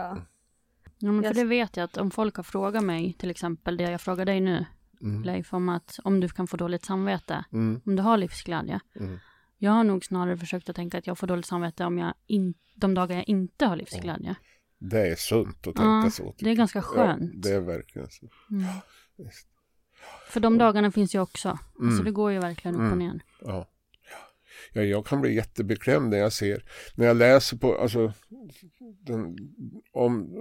[1.01, 3.77] Ja, men för Jag- det vet jag att om folk har frågat mig, till exempel
[3.77, 4.65] det jag frågar dig nu,
[5.01, 5.23] mm.
[5.23, 7.81] Leif, om att om du kan få dåligt samvete, Mm.
[7.85, 8.79] om du har livsglädje.
[8.99, 9.19] Mm.
[9.57, 12.53] Jag har nog snarare försökt att tänka att jag får dåligt samvete om jag in,
[12.75, 14.35] de dagar jag inte har livsglädje.
[14.81, 16.35] det är sunt att tänka Ja, så.
[16.39, 17.31] det är ganska skönt.
[17.33, 18.27] Ja, det är verkligen så.
[18.51, 18.65] Mm.
[20.29, 21.49] För de dagarna finns ju också.
[21.49, 22.05] Alltså Mm.
[22.05, 22.99] det går ju verkligen upp och Mm.
[22.99, 23.19] ner.
[23.41, 23.67] Ja.
[24.73, 26.63] Ja, jag kan bli jättebeklämd när jag ser,
[26.95, 28.13] när jag läser på, alltså,
[28.79, 29.35] den,
[29.91, 30.33] om,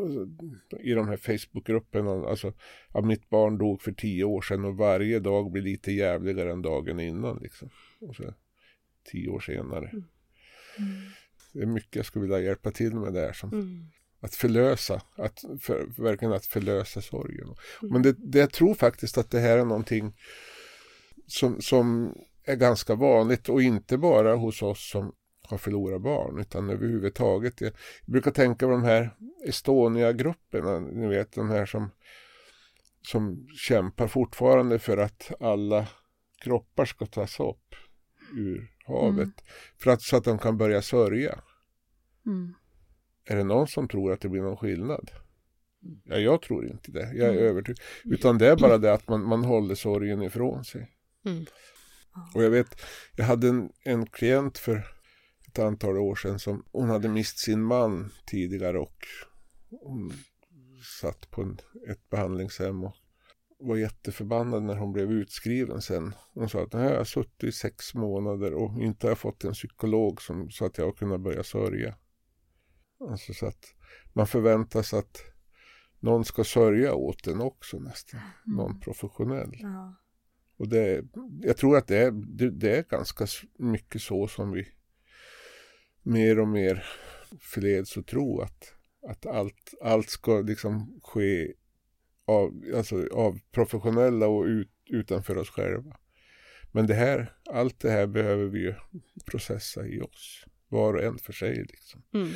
[0.80, 2.52] i de här Facebookgrupperna, alltså,
[2.88, 6.62] att mitt barn dog för tio år sedan och varje dag blir lite jävligare än
[6.62, 7.70] dagen innan liksom.
[8.00, 8.34] Och så,
[9.04, 9.90] tio år senare.
[9.90, 10.04] Mm.
[11.52, 13.86] Det är mycket jag skulle vilja hjälpa till med där som mm.
[14.20, 17.44] Att förlösa, att för, verkligen att förlösa sorgen.
[17.44, 17.92] Mm.
[17.92, 20.16] Men det, det, jag tror faktiskt att det här är någonting
[21.26, 22.14] som, som
[22.48, 27.60] är ganska vanligt och inte bara hos oss som har förlorat barn utan överhuvudtaget.
[27.60, 27.72] Jag
[28.06, 29.10] brukar tänka på de här
[29.46, 31.90] Estonia-grupperna, ni vet de här som,
[33.02, 35.86] som kämpar fortfarande för att alla
[36.40, 37.74] kroppar ska tas upp
[38.36, 39.32] ur havet mm.
[39.78, 41.40] för att, så att de kan börja sörja.
[42.26, 42.54] Mm.
[43.24, 45.10] Är det någon som tror att det blir någon skillnad?
[46.04, 47.12] Ja, jag tror inte det.
[47.14, 47.44] Jag är mm.
[47.44, 47.78] övertygad.
[48.04, 50.90] Utan det är bara det att man, man håller sorgen ifrån sig.
[51.24, 51.46] Mm.
[52.34, 52.80] Och jag vet,
[53.16, 54.86] jag hade en, en klient för
[55.48, 58.96] ett antal år sedan som hon hade mist sin man tidigare och
[59.82, 60.12] hon
[61.00, 61.58] satt på en,
[61.90, 62.94] ett behandlingshem och
[63.58, 66.14] var jätteförbannad när hon blev utskriven sen.
[66.34, 69.52] Hon sa att nu har jag suttit i sex månader och inte har fått en
[69.52, 71.96] psykolog som, så att jag har kunnat börja sörja.
[73.10, 73.74] Alltså så att
[74.12, 75.22] man förväntas att
[76.00, 78.20] någon ska sörja åt en också nästan.
[78.20, 78.56] Mm.
[78.56, 79.50] Någon professionell.
[79.52, 79.96] Ja.
[80.58, 81.04] Och det,
[81.40, 83.26] jag tror att det är, det, det, är ganska
[83.58, 84.68] mycket så som vi
[86.02, 86.86] mer och mer
[87.40, 88.74] förleds att tro att,
[89.08, 91.52] att allt, allt ska liksom ske
[92.24, 95.96] av, alltså av professionella och ut, utanför oss själva.
[96.72, 98.74] Men det här, allt det här behöver vi ju
[99.26, 101.54] processa i oss, var och en för sig.
[101.54, 102.02] Liksom.
[102.14, 102.28] Mm.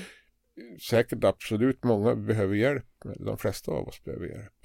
[0.89, 2.87] Säkert absolut många behöver hjälp,
[3.19, 4.62] de flesta av oss behöver hjälp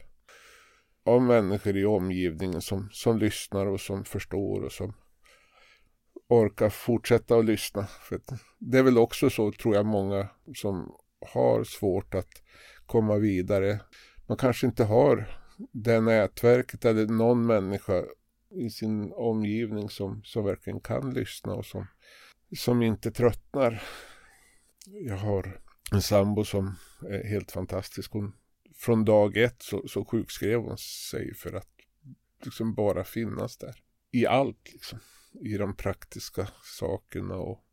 [1.07, 4.93] av människor i omgivningen som, som lyssnar och som förstår och som
[6.27, 7.83] orkar fortsätta att lyssna.
[7.83, 8.19] För
[8.59, 10.95] det är väl också så, tror jag, många som
[11.33, 12.29] har svårt att
[12.85, 13.79] komma vidare.
[14.27, 15.39] Man kanske inte har
[15.71, 18.03] det nätverket eller någon människa
[18.49, 21.87] i sin omgivning som, som verkligen kan lyssna och som,
[22.57, 23.83] som inte tröttnar.
[24.85, 25.59] Jag har
[25.91, 26.75] en sambo som
[27.09, 28.11] är helt fantastisk.
[28.11, 28.33] Hon
[28.77, 31.69] från dag ett så, så sjukskrev hon sig för att
[32.43, 33.75] liksom bara finnas där.
[34.11, 34.99] I allt liksom.
[35.41, 37.63] I de praktiska sakerna och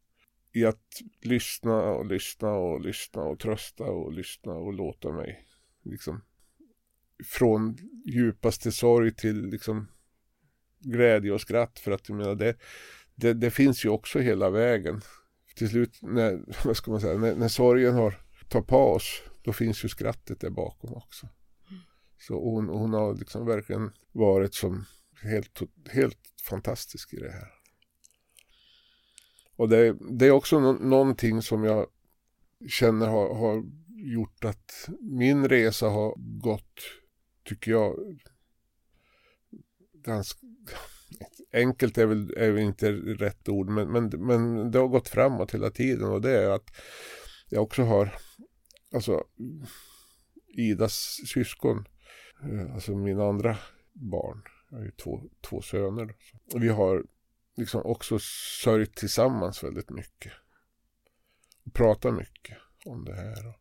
[0.53, 5.47] i att lyssna och lyssna och lyssna och trösta och lyssna och låta mig
[5.83, 6.21] liksom
[7.25, 9.89] från djupaste sorg till liksom
[10.79, 12.57] glädje och skratt för att jag menar det,
[13.15, 15.01] det, det finns ju också hela vägen.
[15.55, 19.85] Till slut när, vad ska man säga, när, när sorgen har tagit paus då finns
[19.85, 21.29] ju skrattet där bakom också.
[22.19, 24.85] Så hon, hon har liksom verkligen varit som
[25.23, 27.49] helt, helt fantastisk i det här.
[29.57, 31.87] Och det, det är också no någonting som jag
[32.69, 36.81] känner har, har gjort att min resa har gått,
[37.45, 38.19] tycker jag,
[39.93, 40.47] ganska
[41.53, 45.55] enkelt är väl, är väl inte rätt ord, men, men, men det har gått framåt
[45.55, 46.71] hela tiden och det är att
[47.49, 48.15] jag också har
[48.95, 49.25] alltså
[50.47, 51.85] Idas syskon,
[52.43, 53.59] eh, alltså mina andra
[53.93, 56.15] barn, jag har ju två, två söner.
[56.55, 57.05] Vi har
[57.57, 58.19] liksom också
[58.65, 60.33] sörjt tillsammans väldigt mycket.
[61.65, 63.55] Och pratat mycket om det här.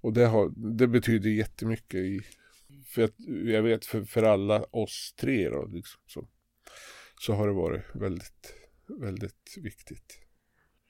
[0.00, 2.20] Och det, har, det betyder jättemycket i,
[2.86, 3.14] för att,
[3.44, 6.28] jag vet för, för alla oss tre då, liksom, så,
[7.20, 8.54] så har det varit väldigt,
[9.00, 10.18] väldigt viktigt.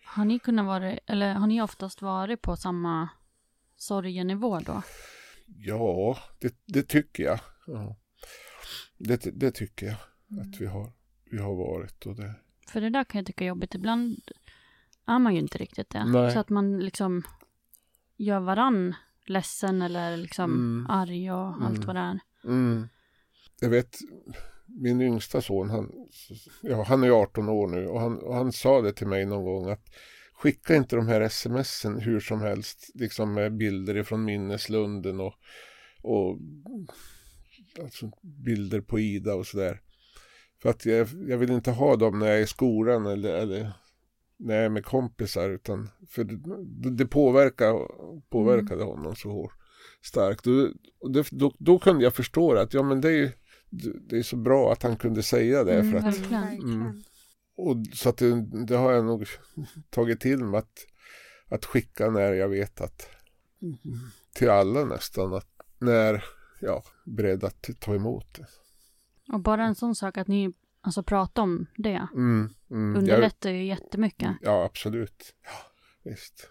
[0.05, 3.09] Har ni kunnat vara, eller har ni oftast varit på samma
[3.83, 4.83] sorgenivå då?
[5.47, 7.41] Ja, det, det tycker jag.
[7.67, 7.97] Ja.
[8.99, 9.97] Det, det tycker jag
[10.31, 10.43] mm.
[10.43, 10.93] att vi har,
[11.31, 12.07] vi har varit.
[12.07, 12.35] Och det...
[12.69, 13.75] För det där kan jag tycka är jobbigt.
[13.75, 14.31] Ibland
[15.07, 16.05] är man ju inte riktigt det.
[16.05, 16.33] Nej.
[16.33, 17.23] Så att man liksom
[18.17, 18.95] gör varann
[19.27, 20.91] ledsen eller liksom mm.
[20.91, 21.63] arg och mm.
[21.63, 22.19] allt vad det är.
[22.45, 22.89] Mm.
[23.61, 23.99] Jag vet,
[24.67, 25.93] min yngsta son, han,
[26.63, 29.45] ja, han är 18 år nu och han, och han sa det till mig någon
[29.45, 29.85] gång att
[30.43, 35.35] skicka inte de här smsen hur som helst, liksom med bilder ifrån minneslunden och,
[36.03, 36.39] och
[37.83, 39.81] alltså bilder på Ida och sådär.
[40.63, 43.73] För att jag, jag vill inte ha dem när jag är i skolan eller, eller
[44.37, 47.73] när jag är med kompisar utan för det, det påverkar,
[48.31, 48.89] påverkade mm.
[48.89, 49.53] honom så
[50.03, 50.47] starkt.
[51.01, 53.33] Och det, då, då kunde jag förstå att ja men det är
[54.09, 55.81] det är så bra att han kunde säga det.
[55.81, 56.31] Mm, för att,
[56.63, 57.03] mm,
[57.57, 59.27] och så att det, det, har jag nog
[59.91, 60.87] tagit till mig att,
[61.49, 63.09] att skicka när jag vet att
[64.35, 65.49] till alla nästan att
[65.79, 66.25] när
[66.61, 68.47] jag är beredd att ta emot det.
[69.33, 73.65] Och bara en sån sak att ni alltså prata om det Mm, mm, underlättar ju
[73.65, 74.37] jättemycket.
[74.41, 75.35] Ja, absolut.
[75.43, 75.51] Ja,
[76.11, 76.49] visst.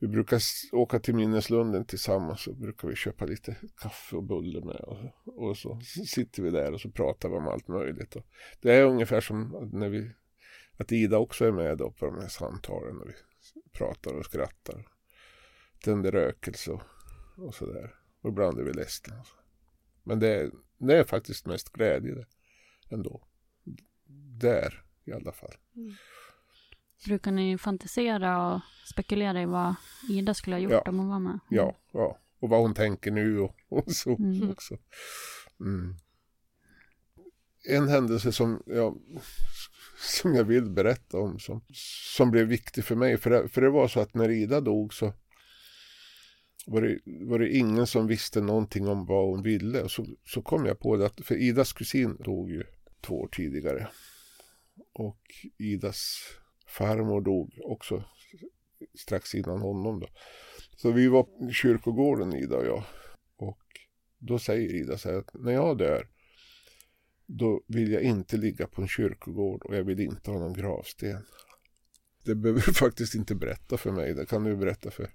[0.00, 0.40] Vi brukar
[0.72, 5.56] åka till minneslunden tillsammans och brukar vi köpa lite kaffe och bulle med och, och
[5.56, 8.16] så sitter vi där och så pratar vi om allt möjligt.
[8.16, 8.26] Och
[8.60, 10.10] det är ungefär som när vi,
[10.76, 13.14] att Ida också är med då på de här samtalen och vi
[13.72, 14.88] pratar och skrattar.
[15.84, 16.82] Tänder rökelse och,
[17.36, 17.94] och sådär.
[18.20, 19.24] Och ibland är vi ledsna.
[20.02, 22.26] Men det är, det är faktiskt mest glädje
[22.90, 23.28] ändå.
[24.40, 25.54] Där i alla fall.
[25.76, 25.94] Mm.
[27.06, 29.74] Brukar ni fantisera och spekulera i vad
[30.08, 30.82] Ida skulle ha gjort Ja.
[30.86, 31.38] om hon var med?
[31.48, 32.18] Ja, ja.
[32.40, 34.50] Och vad hon tänker nu och, och så Mm.
[34.50, 34.78] också.
[35.60, 35.94] Mm.
[37.68, 38.98] En händelse som jag,
[39.98, 41.60] som jag vill berätta om som,
[42.14, 43.16] som blev viktig för mig.
[43.18, 45.12] För det, för det var så att när Ida dog så
[46.66, 49.82] var det, var det ingen som visste någonting om vad hon ville.
[49.82, 52.64] Och så, så kom jag på det att, för Idas kusin dog ju
[53.00, 53.88] två år tidigare.
[54.92, 55.20] Och
[55.58, 56.18] Idas
[56.68, 58.04] farmor dog också
[58.94, 60.08] strax innan honom då.
[60.76, 62.84] Så vi var på kyrkogården Ida och jag.
[63.36, 63.62] Och
[64.18, 66.08] då säger Ida så här att när jag dör
[67.26, 71.24] då vill jag inte ligga på en kyrkogård och jag vill inte ha någon gravsten.
[72.24, 74.14] Det behöver du faktiskt inte berätta för mig.
[74.14, 75.10] Det kan du berätta för,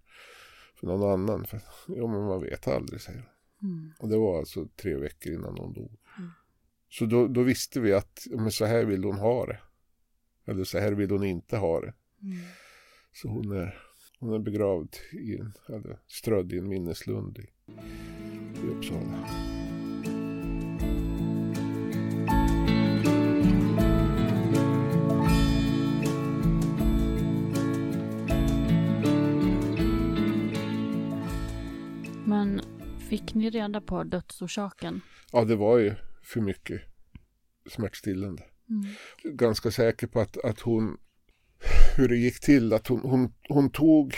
[0.75, 1.45] för någon annan.
[1.45, 3.69] För, ja, men man vet aldrig, säger hon.
[3.71, 3.91] Mm.
[3.99, 5.99] Och det var alltså tre veckor innan hon dog.
[6.89, 9.59] Så då, då visste vi att men så här vill hon ha det.
[10.45, 11.93] Eller så här vill hon inte ha det.
[13.13, 13.79] Så hon är,
[14.19, 17.49] hon är begravd i en, eller strödd i en minneslund i,
[18.63, 19.27] i Uppsala.
[32.25, 32.61] Men
[33.09, 35.01] fick ni reda på dödsorsaken?
[35.31, 36.81] Ja, det var ju för mycket
[37.69, 38.43] smärtstillande.
[38.69, 38.85] Mm.
[39.37, 40.97] Ganska säker på att, att hon,
[41.97, 44.15] hur det gick till, att hon, hon, hon tog,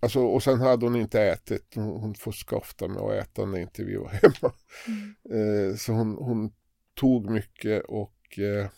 [0.00, 1.72] alltså, och sen hade hon inte ätit.
[1.74, 4.54] Hon, hon fuskade ofta med att äta när inte vi var hemma.
[5.34, 6.52] Eh, så hon, hon
[6.94, 8.68] tog mycket och eh,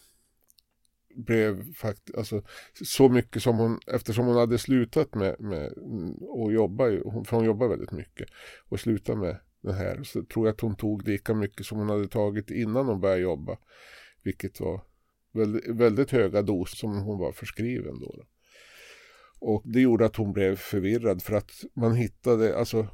[1.15, 2.43] blev faktiskt, alltså
[2.85, 6.85] så mycket som hon, eftersom hon hade slutat med, med mm, att jobba,
[7.25, 8.29] för hon jobbar väldigt mycket,
[8.69, 11.89] och slutat med det här, så tror jag att hon tog lika mycket som hon
[11.89, 13.59] hade tagit innan hon började jobba,
[14.23, 14.81] vilket var
[15.33, 18.25] väldigt, väldigt höga dos som hon var förskriven då.
[19.41, 22.87] Och det gjorde att hon blev förvirrad för att man hittade, alltså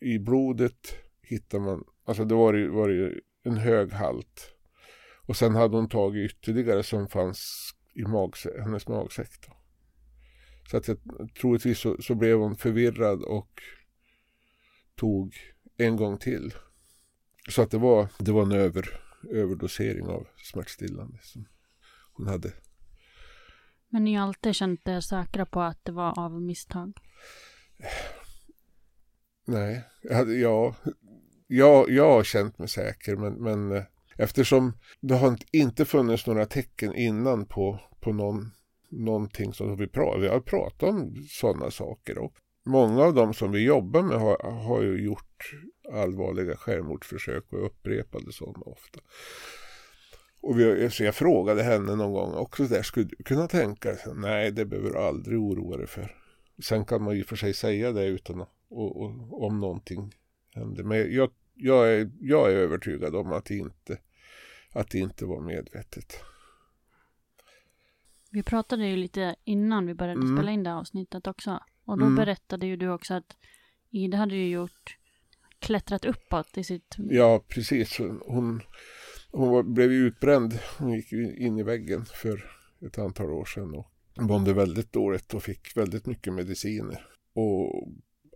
[0.00, 4.54] i blodet hittade man, alltså det var ju, var ju en hög halt.
[5.26, 9.30] Och sen hade hon tagit ytterligare som fanns i magse- hennes magsäck.
[9.46, 9.56] Då.
[10.70, 10.98] Så att jag,
[11.40, 13.62] troligtvis så, så blev hon förvirrad och
[14.96, 15.34] tog
[15.76, 16.54] en gång till.
[17.48, 19.00] Så att det var, det var en över,
[19.30, 21.44] överdosering av smärtstillande Liksom
[22.16, 22.52] hon hade.
[23.88, 26.92] Men ni har alltid känt er säkra på att det var av misstag?
[29.46, 29.84] Nej,
[30.40, 30.74] ja,
[31.46, 33.82] jag, jag har känt mig säker men, men eh,
[34.16, 38.50] eftersom det har inte- funnits några tecken innan på, på någon,
[38.90, 42.34] någonting som vi pratar Vi har pratat om sådana saker och
[42.66, 45.50] många av dem som vi jobbar med har, har ju gjort
[45.92, 49.00] allvarliga självmordsförsök och upprepade sådana ofta.
[50.46, 53.98] Och vi, så jag frågade henne någon gång också där, skulle du kunna tänka dig?
[54.14, 56.16] Nej, det behöver du aldrig oroa dig för.
[56.62, 60.14] Sen kan man ju för sig säga det utan att, och, och, om någonting
[60.54, 60.82] händer.
[60.84, 63.98] Men jag, jag, är, jag är övertygad om att det inte,
[64.72, 66.16] att det inte var medvetet.
[68.30, 70.36] Vi pratade ju lite innan vi började Mm.
[70.36, 71.60] spela in det här avsnittet också.
[71.84, 72.16] Och då Mm.
[72.16, 73.36] berättade ju du också att
[73.90, 74.96] Ida hade ju gjort
[75.58, 76.96] klättrat uppåt i sitt...
[76.98, 77.98] Ja, precis.
[78.26, 78.62] Hon,
[79.34, 80.58] hon var, blev ju utbränd.
[80.78, 82.50] Hon gick ju in i väggen för
[82.86, 83.86] ett antal år sedan och
[84.22, 87.06] mådde väldigt dåligt och fick väldigt mycket mediciner.
[87.34, 87.88] Och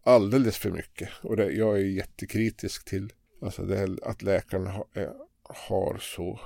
[0.04, 1.08] alldeles för mycket.
[1.22, 6.40] Och det, jag är jättekritisk till alltså det här, att läkarna ha, är, har så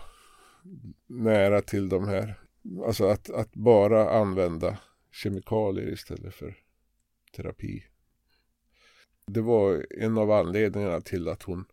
[1.06, 2.40] nära till de här.
[2.86, 4.78] Alltså att, att bara använda
[5.12, 6.54] kemikalier istället för
[7.36, 7.84] terapi.
[9.26, 11.64] Det var en av anledningarna till att hon,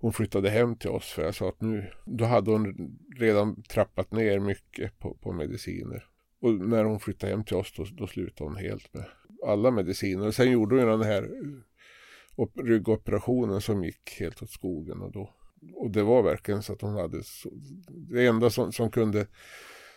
[0.00, 1.04] hon flyttade hem till oss.
[1.04, 6.04] För jag sa att nu, då hade hon redan trappat ner mycket på, på mediciner.
[6.40, 9.04] Och när hon flyttade hem till oss då, då slutade hon helt med
[9.46, 10.26] alla mediciner.
[10.26, 15.02] Och sen gjorde hon den här eh, ryggoperationen som gick helt åt skogen.
[15.02, 15.34] Och, då,
[15.74, 17.50] och det var verkligen så att hon hade så,
[17.88, 19.26] det enda som, som kunde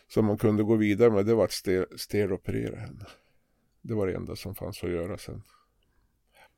[0.07, 3.05] som man kunde gå vidare med det var att ste, steroperera henne.
[3.81, 5.41] Det var det enda som fanns att göra sen.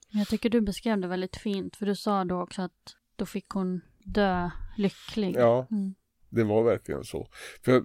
[0.09, 1.75] Jag tycker du beskrev det väldigt fint.
[1.75, 5.35] För du sa då också att då fick hon dö lycklig.
[5.35, 5.67] Ja.
[5.71, 5.95] Mm.
[6.29, 7.27] det var verkligen så.
[7.61, 7.83] För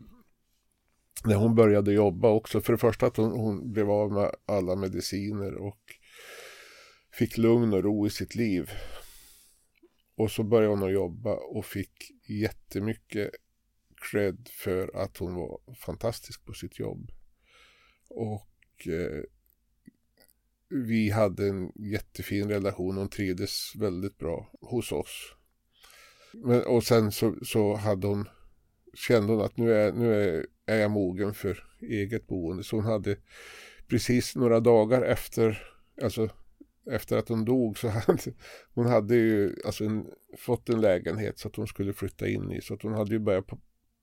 [1.25, 4.77] när hon började jobba också, för det första att hon, hon blev av med alla
[4.77, 5.81] mediciner och
[7.13, 8.71] fick lugn och ro i sitt liv.
[10.17, 11.93] Och så började hon att jobba och fick
[12.29, 13.31] jättemycket
[14.11, 17.11] cred för att hon var fantastisk på sitt jobb.
[18.09, 19.23] Och eh,
[20.69, 22.97] vi hade en jättefin relation.
[22.97, 25.35] Hon trivdes väldigt bra hos oss.
[26.33, 28.29] Men, och sen så, så hade hon,
[28.95, 32.65] kände hon att nu är, nu är, är jag mogen för eget boende.
[32.65, 33.17] Så hon hade
[33.89, 35.63] precis några dagar efter,
[36.03, 36.29] alltså
[36.91, 38.33] efter att hon dog så hade
[38.75, 40.07] hon hade ju alltså en,
[40.39, 42.61] fått en lägenhet så att hon skulle flytta in i.
[42.61, 43.47] Så att hon hade ju börjat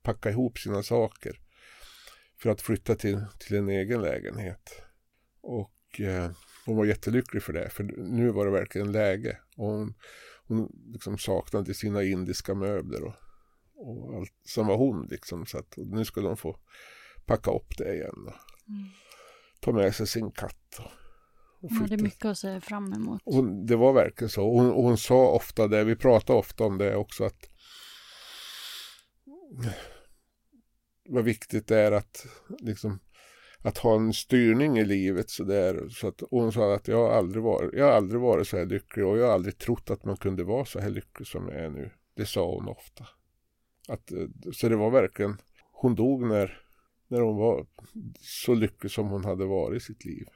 [0.04, 1.40] packa ihop sina saker
[2.38, 4.82] för att flytta till, till en egen lägenhet.
[5.42, 6.32] Och eh,
[6.66, 9.38] hon var jättelycklig för det, för nu var det verkligen läge.
[9.58, 9.94] Och hon,
[10.48, 13.16] hon liksom saknade sina indiska möbler och,
[13.76, 15.46] och allt som var hon liksom.
[15.46, 16.60] Så att nu skulle hon få
[17.26, 18.28] packa upp det igen.
[18.28, 18.90] Och mm.
[19.60, 20.80] Ta med sig sin katt.
[20.80, 20.86] Och,
[21.62, 23.22] och hon hade mycket att se fram emot.
[23.26, 24.54] Hon, det var verkligen så.
[24.54, 27.50] Hon, hon sa ofta det, vi pratade ofta om det också, att
[31.10, 32.26] vad viktigt det är att
[32.60, 33.00] liksom
[33.66, 35.90] att ha en styrning i livet sådär.
[35.90, 38.66] Så att, hon sa att jag har, aldrig varit, jag har aldrig varit så här
[38.66, 41.60] lycklig och jag har aldrig trott att man kunde vara så här lycklig som jag
[41.60, 41.92] är nu.
[42.16, 43.08] Det sa hon ofta.
[43.88, 45.38] Att, eh, så det var verkligen,
[45.72, 46.62] hon dog när,
[47.08, 47.68] när hon var
[48.20, 50.28] så lycklig som hon hade varit i sitt liv.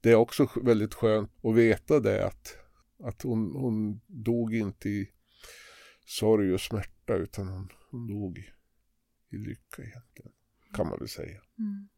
[0.00, 2.56] Det är också väldigt skönt att veta det att,
[3.02, 5.10] att hon, hon dog inte i
[6.06, 8.46] sorg och smärta utan hon, hon dog i,
[9.36, 10.32] i lycka egentligen.
[10.74, 11.40] Kan man väl säga.
[11.58, 11.88] Mm.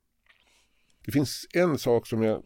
[1.08, 2.42] Det finns en sak som jag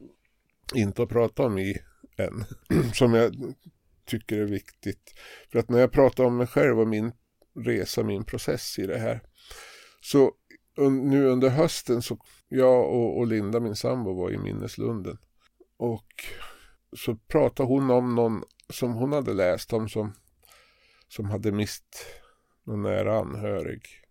[0.74, 1.76] inte har pratat om i
[2.16, 2.44] än.
[2.94, 3.54] Som jag
[4.06, 5.14] tycker är viktigt.
[5.52, 7.12] För att när jag pratar om mig själv och min
[7.54, 9.22] resa, min process i det här.
[10.00, 10.32] Så
[10.90, 15.18] nu under hösten så jag och, och Linda, min sambo, var i Minneslunden.
[15.76, 16.24] Och
[16.96, 20.12] så pratade hon om någon som hon hade läst om som,
[21.08, 22.06] som hade mist
[22.64, 24.01] någon nära anhörig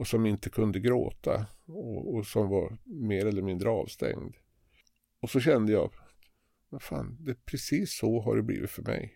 [0.00, 4.36] och som inte kunde gråta och, och, som var mer eller mindre avstängd.
[5.20, 5.92] Och så kände jag,
[6.68, 9.14] vad fan, det är precis så har det blivit för mig.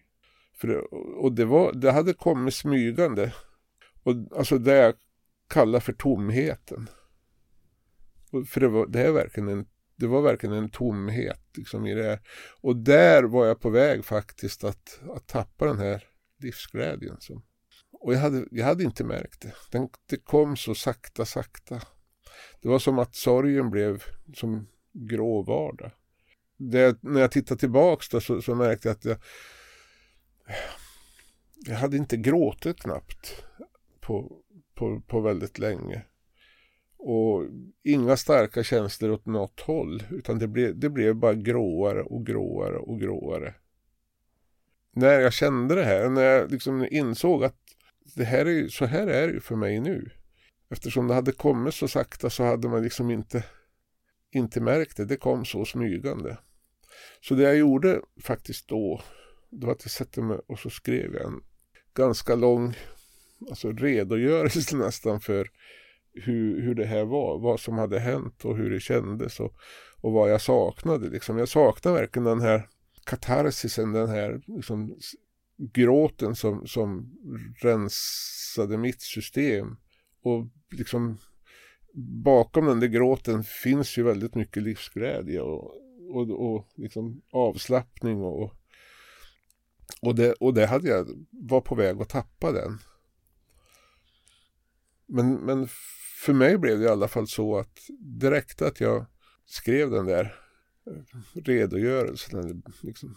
[0.54, 0.78] För det,
[1.16, 3.34] och det, var, det hade kommit smygande.
[4.02, 4.94] Och alltså det jag
[5.48, 6.88] kallar för tomheten.
[8.30, 9.66] Och för det var, det, är verkligen en,
[9.96, 12.20] det var verkligen en tomhet liksom i det här.
[12.60, 16.04] Och där var jag på väg faktiskt att, att tappa den här
[16.38, 17.42] livsglädjen som,
[18.04, 19.54] och jag hade, jag hade inte märkt det.
[19.70, 21.80] Den, det kom så sakta, sakta.
[22.62, 24.02] Det var som att sorgen blev
[24.34, 25.90] som grå vardag.
[26.56, 29.16] Det, när jag tittar tillbaks då, så, så märkte jag att jag,
[31.66, 33.44] jag hade inte gråtit knappt
[34.00, 34.42] på,
[34.74, 36.02] på, på väldigt länge.
[36.96, 37.44] Och
[37.82, 42.78] inga starka känslor åt något håll, utan det blev, det blev bara gråare och gråare
[42.78, 43.54] och gråare.
[44.92, 47.63] När jag kände det här, när jag liksom insåg att
[48.14, 50.10] det här är, så här är det ju för mig nu.
[50.70, 53.44] Eftersom det hade kommit så sakta så hade man liksom inte,
[54.32, 55.04] inte märkt det.
[55.04, 56.38] Det kom så smygande.
[57.20, 59.02] Så det jag gjorde faktiskt då,
[59.50, 61.40] det var att jag satte mig och så skrev jag en
[61.94, 62.74] ganska lång
[63.50, 65.50] alltså redogörelse nästan för
[66.12, 69.54] hur, hur det här var, vad som hade hänt och hur det kändes och,
[70.00, 71.08] och vad jag saknade.
[71.08, 71.38] Liksom.
[71.38, 72.68] Jag saknade verkligen den här
[73.04, 74.96] katarsisen, den här liksom,
[75.56, 77.18] gråten som, som
[77.62, 79.76] rensade mitt system.
[80.22, 81.18] Och liksom
[82.24, 85.74] bakom den där gråten finns ju väldigt mycket livsglädje och,
[86.10, 88.52] och, och liksom avslappning och,
[90.00, 92.78] och, det, och det hade jag, var på väg att tappa den.
[95.06, 95.68] Men, men
[96.24, 99.06] för mig blev det i alla fall så att direkt att jag
[99.46, 100.34] skrev den där
[101.34, 103.16] redogörelsen, liksom,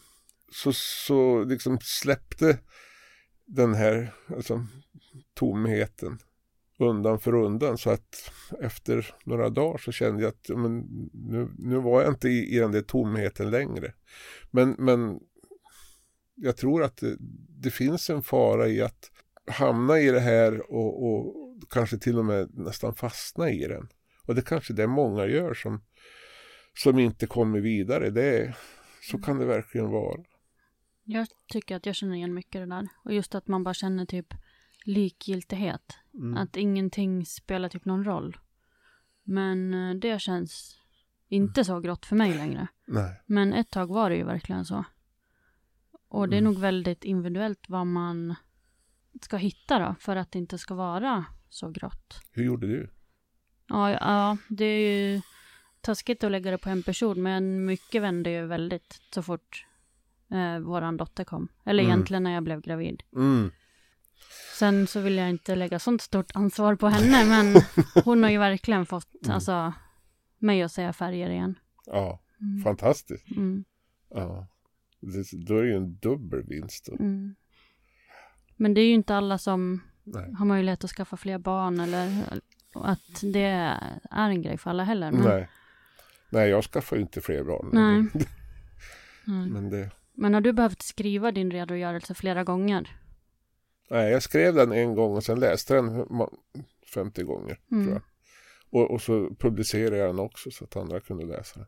[0.51, 2.59] så, så liksom släppte
[3.45, 4.65] den här alltså,
[5.33, 6.19] tomheten
[6.79, 8.31] undan för undan så att
[8.61, 10.79] efter några dagar så kände jag att men,
[11.13, 13.93] nu, nu var jag inte i, i den där tomheten längre.
[14.51, 15.19] Men, men
[16.35, 17.15] jag tror att det,
[17.49, 19.11] det finns en fara i att
[19.47, 21.35] hamna i det här och, och
[21.69, 23.87] kanske till och med nästan fastna i den.
[24.25, 25.81] Och det kanske det många gör som,
[26.83, 28.09] som inte kommer vidare.
[28.09, 28.55] Det,
[29.11, 30.23] så kan det verkligen vara.
[31.09, 32.87] Jag tycker att jag känner igen mycket det där.
[33.03, 34.33] Och just att man bara känner typ
[34.83, 35.97] likgiltighet.
[36.13, 36.37] Mm.
[36.37, 38.37] Att ingenting spelar typ någon roll.
[39.23, 40.77] Men eh, det känns
[41.27, 42.67] inte så grått för mig längre.
[42.85, 43.21] Nej.
[43.25, 44.83] Men ett tag var det ju verkligen så.
[46.07, 46.53] Och det är mm.
[46.53, 48.35] nog väldigt individuellt vad man
[49.21, 52.21] ska hitta då, för att det inte ska vara så grått.
[52.31, 52.89] Hur gjorde du?
[53.67, 55.21] Ja, ja, det är ju
[55.81, 59.65] taskigt att lägga det på en person, men mycket vände ju väldigt så fort
[60.31, 61.47] eh, våran dotter kom.
[61.65, 61.93] Eller Mm.
[61.93, 63.03] egentligen när jag blev gravid.
[63.15, 63.51] Mm.
[64.59, 67.61] Sen så vill jag inte lägga sånt stort ansvar på henne, men
[68.05, 69.35] hon har ju verkligen fått Mm.
[69.35, 69.73] alltså,
[70.39, 71.55] mig att säga färger igen.
[71.85, 72.63] Ja, Mm.
[72.63, 73.31] fantastiskt.
[73.31, 73.63] Mm.
[74.09, 74.47] Ja.
[74.99, 76.89] Det, då är det ju en dubbel vinst.
[76.89, 77.35] Mm.
[78.55, 80.33] Men det är ju inte alla som Nej.
[80.33, 82.23] har möjlighet att skaffa fler barn eller
[82.73, 85.11] att det är en grej för alla heller.
[85.11, 85.49] Men, Nej.
[86.29, 87.69] Nej, jag skaffar ju inte fler barn.
[87.73, 88.25] Nej.
[89.51, 92.97] Men det, Men har du behövt skriva din redogörelse flera gånger?
[93.89, 96.37] nej, jag skrev den en gång och sen läste den ma-
[96.93, 97.59] 50 gånger.
[97.71, 97.85] Mm.
[97.85, 98.03] Tror jag.
[98.69, 101.67] Och, och så publicerade jag den också så att andra kunde läsa den.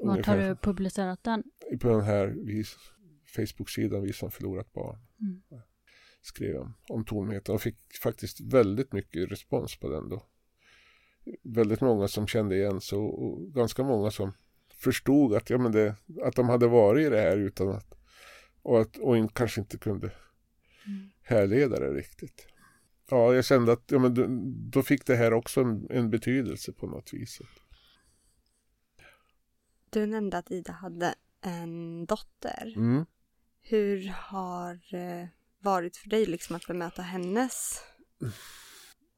[0.00, 1.42] Vart har du publicerat den?
[1.80, 2.64] På den här vi,
[3.36, 4.98] Facebook-sidan Vi som förlorat barn.
[5.20, 5.42] Mm.
[6.22, 10.26] Skrev om, om tomheten och fick faktiskt väldigt mycket respons på den då.
[11.42, 14.32] Väldigt många som kände igen sig och, och ganska många som
[14.82, 17.94] förstod att, ja, men det, att de hade varit i det här utan att
[18.62, 20.10] och, att, och in, kanske inte kunde
[21.22, 22.46] härleda det riktigt.
[23.10, 24.26] Ja, jag kände att ja, men då,
[24.70, 27.40] då fick det här också en, en betydelse på något vis.
[29.90, 32.72] Du nämnde att Ida hade en dotter.
[32.76, 33.04] Mm.
[33.62, 35.28] Hur har det
[35.58, 37.80] varit för dig liksom att bemöta hennes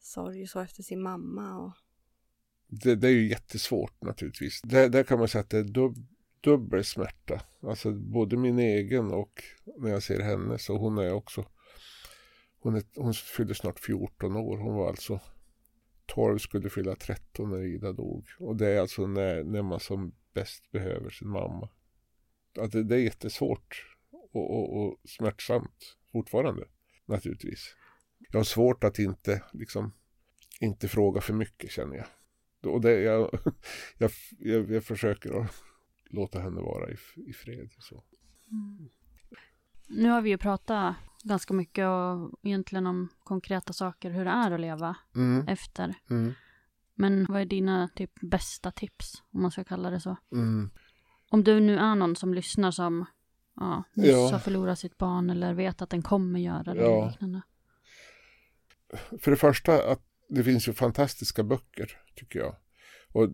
[0.00, 1.58] sorg så efter sin mamma?
[1.58, 1.72] Och
[2.82, 4.60] det, det är ju jättesvårt naturligtvis.
[4.62, 5.96] Där, där kan man säga att det är dub,
[6.40, 7.40] dubbel smärta.
[7.62, 9.42] Alltså både min egen och
[9.78, 10.58] när jag ser henne.
[10.58, 11.46] Så hon är också,
[12.58, 14.58] hon, är, hon fyllde snart 14 år.
[14.58, 15.20] Hon var alltså
[16.06, 18.26] 12 skulle fylla 13 när Ida dog.
[18.38, 21.68] Och det är alltså när, när man som bäst behöver sin mamma.
[22.58, 23.96] Att det, det är jättesvårt
[24.32, 26.64] och, och, och smärtsamt fortfarande
[27.06, 27.74] naturligtvis.
[28.30, 29.92] Jag har svårt att inte liksom
[30.60, 32.06] inte fråga för mycket känner jag.
[32.66, 33.30] Och det, jag,
[33.98, 35.62] jag, jag, jag försöker att
[36.10, 36.96] låta henne vara i,
[37.26, 37.70] i fred.
[37.78, 38.02] Så.
[39.88, 44.50] Nu har vi ju pratat ganska mycket och egentligen om konkreta saker, hur det är
[44.50, 45.94] att leva Mm, efter.
[46.10, 46.32] mm,
[46.94, 50.16] Men vad är dina typ bästa tips, om man ska kalla det så?
[50.32, 50.70] mm.
[51.30, 53.04] Om du nu är någon som lyssnar som
[53.56, 54.28] ja, nyss Ja.
[54.32, 57.06] har förlorat sitt barn eller vet att den kommer göra det Ja.
[57.08, 57.42] liknande.
[59.20, 60.02] För det första att
[60.34, 62.56] det finns ju fantastiska böcker tycker jag.
[63.12, 63.28] Och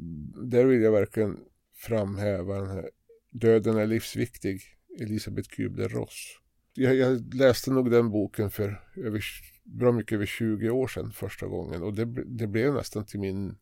[0.51, 1.39] där vill jag verkligen
[1.75, 2.91] framhäva den här
[3.31, 4.63] Döden är livsviktig,
[5.01, 6.39] Elisabeth Kübler-Ross.
[6.75, 9.23] Jag, jag läste nog den boken för över,
[9.65, 13.59] bra mycket över 20 år sedan första gången och det, det blev nästan till min,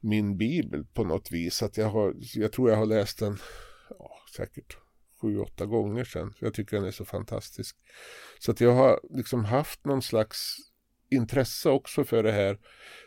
[0.00, 1.62] min bibel på något vis.
[1.62, 3.38] Att jag, har, jag tror jag har läst den
[3.98, 4.76] ja, säkert
[5.20, 6.34] sju, åtta gånger sedan.
[6.40, 7.76] Jag tycker den är så fantastisk.
[8.38, 10.56] Så att jag har liksom haft någon slags
[11.10, 12.58] intresse också för det här.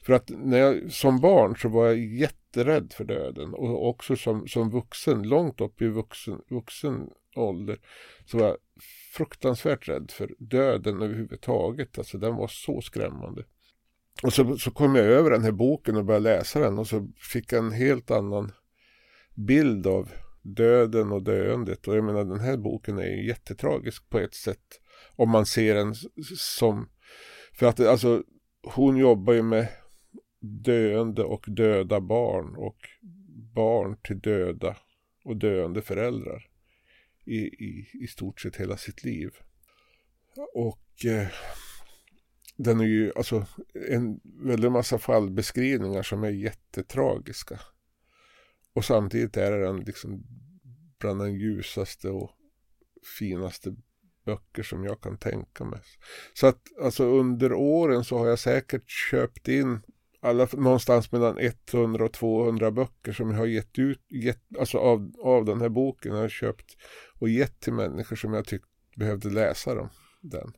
[0.03, 4.47] För att när jag, som barn så var jag jätterädd för döden och också som,
[4.47, 7.79] som vuxen, långt upp i vuxen, vuxen ålder
[8.25, 8.57] så var jag
[9.13, 11.97] fruktansvärt rädd för döden överhuvudtaget.
[11.97, 13.43] Alltså den var så skrämmande.
[14.23, 17.07] Och så, så kom jag över den här boken och började läsa den och så
[17.33, 18.51] fick jag en helt annan
[19.35, 20.09] bild av
[20.41, 21.87] döden och döendet.
[21.87, 24.81] Och jag menar den här boken är ju jättetragisk på ett sätt.
[25.15, 25.95] Om man ser den
[26.37, 26.89] som
[27.53, 28.23] för att alltså
[28.63, 29.67] hon jobbar ju med
[30.39, 32.77] döende och döda barn och
[33.55, 34.77] barn till döda
[35.23, 36.49] och döende föräldrar
[37.25, 39.31] i, i, i stort sett hela sitt liv.
[40.53, 41.27] Och eh,
[42.57, 43.45] den är ju alltså
[43.89, 47.59] en väldig massa fallbeskrivningar som är jättetragiska.
[48.73, 50.23] Och samtidigt är den liksom
[50.99, 52.31] bland den ljusaste och
[53.17, 53.75] finaste
[54.29, 55.79] böcker som jag kan tänka mig.
[56.33, 59.81] Så att alltså under åren så har jag säkert köpt in
[60.21, 61.37] alla, någonstans mellan
[61.71, 65.69] 100 och 200 böcker som jag har gett ut, gett, alltså av, av den här
[65.69, 66.77] boken har köpt
[67.19, 69.89] och gett till människor som jag tyckte behövde läsa dem,
[70.21, 70.53] den.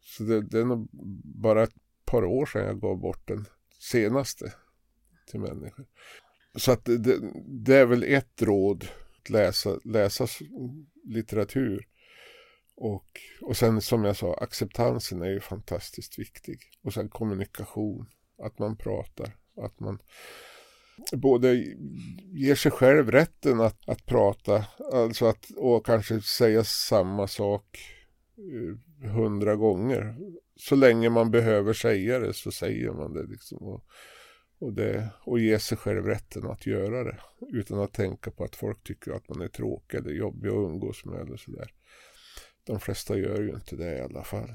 [0.00, 0.88] Så det, det är nog
[1.24, 1.74] bara ett
[2.04, 3.44] par år sedan jag gav bort den
[3.80, 4.52] senaste
[5.30, 5.86] till människor.
[6.54, 10.26] Så att det, det, det är väl ett råd, att läsa, läsa
[11.04, 11.86] litteratur.
[12.76, 16.60] Och, och sen som jag sa, acceptansen är ju fantastiskt viktig.
[16.82, 18.06] Och sen kommunikation,
[18.42, 19.98] att man pratar, att man
[21.12, 21.54] både
[22.32, 27.78] ger sig själv rätten att, att prata, alltså att, och kanske säga samma sak
[28.38, 30.16] eh, hundra gånger.
[30.56, 33.58] Så länge man behöver säga det så säger man det liksom.
[33.58, 33.84] Och,
[34.58, 37.18] och, det, och ge sig själv rätten att göra det
[37.52, 41.04] utan att tänka på att folk tycker att man är tråkig eller jobbig att umgås
[41.04, 41.70] med eller sådär.
[42.66, 44.54] De flesta gör ju inte det i alla fall.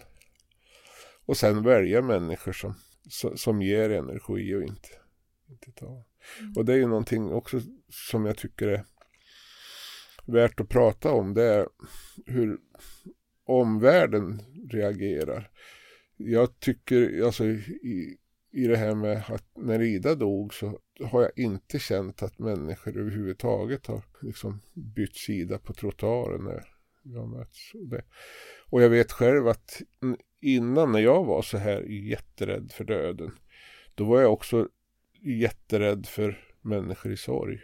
[1.25, 2.75] Och sen välja människor som,
[3.37, 4.89] som, ger energi och inte,
[5.49, 6.03] inte tar.
[6.39, 6.53] Mm.
[6.55, 8.85] Och det är ju någonting också som jag tycker är
[10.25, 11.33] värt att prata om.
[11.33, 11.67] Det är
[12.25, 12.57] hur
[13.45, 14.41] omvärlden
[14.71, 15.51] reagerar.
[16.17, 18.17] Jag tycker, alltså i,
[18.51, 22.97] i det här med att när Ida dog så har jag inte känt att människor
[22.97, 26.43] överhuvudtaget har liksom bytt sida på trottoaren
[27.03, 27.73] vi har mötts.
[27.73, 28.03] Och, det.
[28.69, 29.81] och jag vet själv att
[30.39, 33.31] innan när jag var så här jätterädd för döden
[33.95, 34.67] då var jag också
[35.21, 37.61] jätterädd för människor i sorg.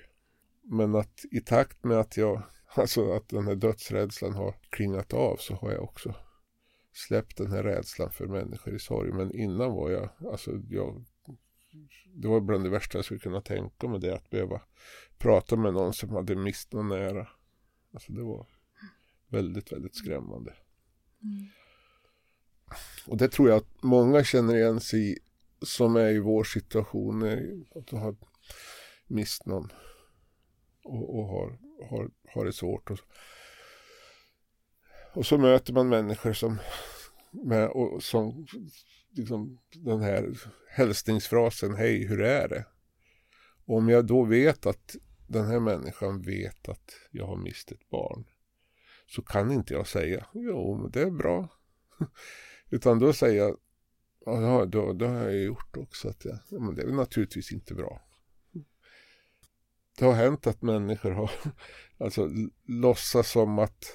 [0.63, 2.43] Men att i takt med att jag,
[2.75, 6.15] alltså att den här dödsrädslan har klingat av så har jag också
[6.93, 9.11] släppt den här rädslan för människor i sorg.
[9.11, 11.05] Men innan var jag, alltså jag,
[12.15, 14.61] det var bland det värsta jag skulle kunna tänka mig det att behöva
[15.17, 17.27] prata med någon som hade mist någon nära.
[17.93, 18.47] Alltså det var
[19.29, 20.53] väldigt, väldigt skrämmande.
[21.23, 21.47] Mm.
[23.07, 25.17] Och det tror jag att många känner igen sig i
[25.61, 27.23] som är i vår situation,
[27.75, 28.15] att ha
[29.07, 29.71] mist någon
[30.83, 31.59] och, och har,
[31.89, 32.91] har, har det svårt.
[32.91, 32.99] Och,
[35.13, 36.57] och så möter man människor som,
[37.31, 38.47] med, och, som
[39.09, 40.37] liksom den här
[40.69, 42.65] hälsningsfrasen Hej, hur är det?
[43.65, 44.95] Och om jag då vet att
[45.27, 48.25] den här människan vet att jag har mist ett barn
[49.07, 51.49] så kan inte jag säga jo, det är bra.
[52.69, 53.57] Utan då säger jag
[54.25, 56.09] ja, då, då har jag gjort också.
[56.09, 58.01] Att jag, ja, men det är naturligtvis inte bra.
[59.97, 61.31] Det har hänt att människor har
[61.97, 62.29] alltså
[62.67, 63.85] låtsas som att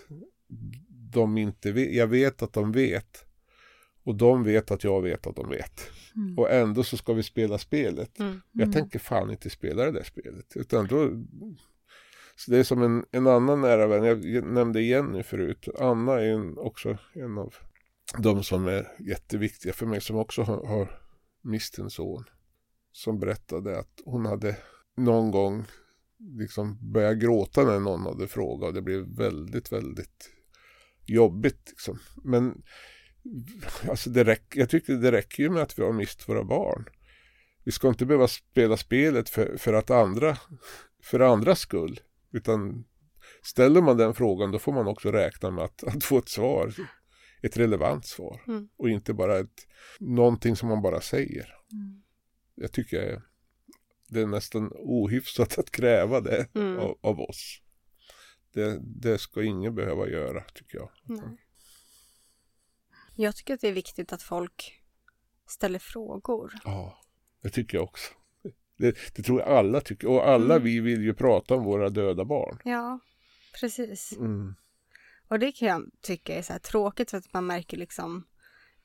[1.12, 1.94] de inte vet.
[1.94, 3.24] Jag vet att de vet.
[4.04, 5.90] Och de vet att jag vet att de vet.
[6.16, 6.38] Mm.
[6.38, 8.18] Och ändå så ska vi spela spelet.
[8.18, 8.40] Mm.
[8.52, 8.72] Jag mm.
[8.72, 10.56] tänker fan inte spela det där spelet.
[10.56, 11.10] Utan då,
[12.37, 14.05] så det är som en, en annan nära vän.
[14.05, 15.68] Jag nämnde Jenny förut.
[15.78, 17.55] Anna är en, också en av
[18.18, 20.01] de som är jätteviktiga för mig.
[20.01, 21.01] Som också har, har
[21.43, 22.24] mist en son.
[22.93, 24.57] Som berättade att hon hade
[24.97, 25.64] någon gång
[26.18, 28.68] liksom börjat gråta när någon hade frågat.
[28.68, 30.30] Och det blev väldigt, väldigt
[31.07, 31.68] jobbigt.
[31.68, 31.99] Liksom.
[32.24, 32.62] Men
[33.89, 36.85] alltså det räcker, jag tycker det räcker ju med att vi har mist våra barn.
[37.64, 40.39] Vi ska inte behöva spela spelet för, för att andra,
[41.03, 42.01] för andras skull.
[42.33, 42.85] Utan
[43.43, 46.74] ställer man den frågan då får man också räkna med att, att få ett svar.
[47.43, 48.43] Ett relevant svar.
[48.47, 48.68] Mm.
[48.76, 49.66] Och inte bara ett,
[50.01, 51.55] någonting som man bara säger.
[51.72, 52.03] Mm.
[52.55, 53.22] Jag tycker
[54.09, 56.78] det är nästan ohyfsat att kräva det mm.
[56.78, 57.61] av, av, oss.
[58.53, 60.91] Det, det ska ingen behöva göra tycker jag.
[61.05, 61.47] Nej.
[63.16, 64.83] Jag tycker att det är viktigt att folk
[65.47, 66.53] ställer frågor.
[66.64, 67.03] Ja,
[67.43, 68.12] det tycker jag också.
[68.83, 70.09] Det, det tror jag alla tycker.
[70.09, 70.64] Och alla mm.
[70.64, 72.59] vi vill ju prata om våra döda barn.
[72.64, 73.01] Ja,
[73.61, 74.16] precis.
[74.18, 74.55] Mm.
[75.28, 78.24] Och det kan jag tycka är så här tråkigt för att man märker liksom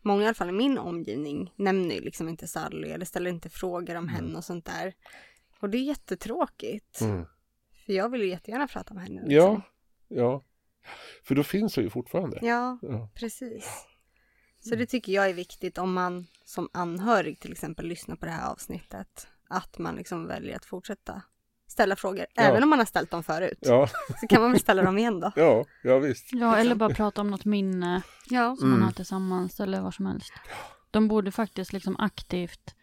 [0.02, 3.50] Många i alla fall i min omgivning nämner ju liksom inte Sally eller ställer inte
[3.50, 4.16] frågor om mm.
[4.16, 4.94] henne och sånt där.
[5.60, 7.02] Och det är jättetråkigt.
[7.02, 7.26] Mm.
[7.86, 9.22] För jag vill ju jättegärna prata med henne.
[9.22, 9.36] Liksom.
[9.36, 9.62] Ja,
[10.08, 10.44] ja.
[11.24, 12.40] För då finns hon ju fortfarande.
[12.42, 13.86] Ja, ja, precis.
[14.60, 18.32] Så det tycker jag är viktigt om man som anhörig till exempel lyssnar på det
[18.32, 19.28] här avsnittet.
[19.50, 21.22] Att man liksom väljer att fortsätta
[21.68, 22.26] ställa frågor.
[22.34, 22.44] Ja.
[22.44, 23.58] Även om man har ställt dem förut.
[23.62, 23.90] Ja.
[24.20, 25.32] Så kan man väl ställa dem igen då.
[25.36, 26.34] Ja, ja visst.
[26.34, 28.56] Ja, eller bara prata om något minne ja.
[28.56, 28.80] som mm.
[28.80, 30.34] man har tillsammans eller vad som helst.
[30.92, 32.76] De borde faktiskt liksom aktivt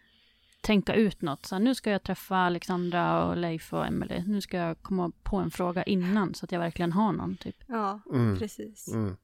[0.63, 1.47] tänka ut något.
[1.47, 4.25] Så här, nu ska jag träffa Alexandra och Leif och Emelie.
[4.27, 7.37] Nu ska jag komma på en fråga innan så att jag verkligen har någon.
[7.37, 7.57] Typ.
[7.67, 8.39] Ja, mm.
[8.39, 8.89] precis.
[8.89, 9.17] Mm.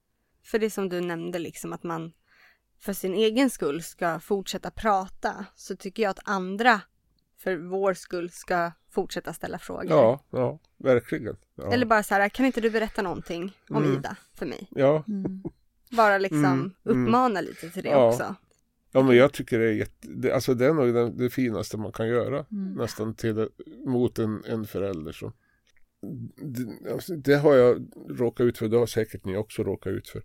[0.44, 2.12] För det som du nämnde, liksom att man
[2.80, 6.80] för sin egen skull ska fortsätta prata så tycker jag att andra
[7.42, 9.90] för vår skull ska fortsätta ställa frågor.
[9.90, 11.36] Ja, ja verkligen.
[11.54, 11.72] Ja.
[11.72, 13.96] Eller bara så här, kan inte du berätta någonting om mm.
[13.96, 14.68] Ida för mig?
[14.70, 15.04] Ja.
[15.08, 15.42] Mm.
[15.90, 16.72] Bara liksom mm.
[16.84, 17.04] mm.
[17.04, 18.08] uppmana lite till det ja.
[18.08, 18.34] också.
[18.92, 21.76] Ja men jag tycker det är jätte, det, alltså det är nog det, det finaste
[21.76, 22.74] man kan göra mm.
[22.74, 23.48] nästan till
[23.86, 25.32] mot en, en förälder som
[26.36, 30.08] det, alltså, det, har jag råkat ut för, det har säkert ni också råkat ut
[30.08, 30.22] för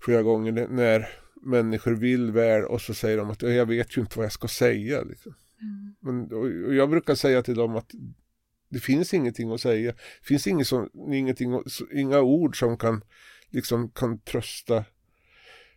[0.00, 1.08] flera gånger när
[1.42, 4.48] människor vill väl och så säger de att jag vet ju inte vad jag ska
[4.48, 5.02] säga.
[5.02, 5.34] Liksom.
[5.62, 5.94] Mm.
[6.00, 6.32] Men,
[6.66, 7.90] och jag brukar säga till dem att
[8.68, 9.92] det finns ingenting att säga.
[9.92, 11.62] Det finns inget som, ingenting,
[11.94, 13.04] inga ord som kan,
[13.50, 14.84] liksom, kan trösta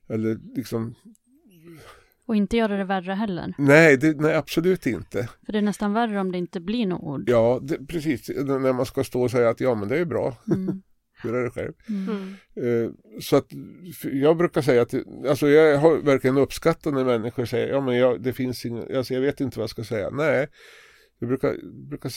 [0.07, 0.95] eller liksom
[2.27, 3.53] och inte göra det värre heller.
[3.57, 5.29] Nej, det, nej, absolut inte.
[5.45, 7.29] För det är nästan värre om det inte blir något ord.
[7.29, 8.29] Ja, det, precis.
[8.29, 10.37] När man ska stå och säga att ja, men det är bra.
[10.47, 10.81] Mm.
[11.33, 11.73] Är det själv?
[11.89, 12.33] Mm.
[12.57, 13.47] Uh, så att
[14.03, 14.93] jag brukar säga att,
[15.27, 19.13] alltså jag har verkligen uppskattat när människor säger, ja men jag, det finns ingen, alltså
[19.13, 20.09] jag vet inte vad jag ska säga.
[20.09, 20.47] Nej,
[21.19, 21.55] jag brukar,
[21.89, 22.11] brukar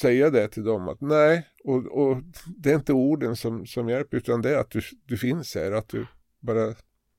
[0.00, 2.22] säga det till dem att nej, och, och
[2.56, 5.72] det är inte orden som, som hjälper utan det är att du, du finns här,
[5.72, 6.06] att du
[6.40, 6.74] bara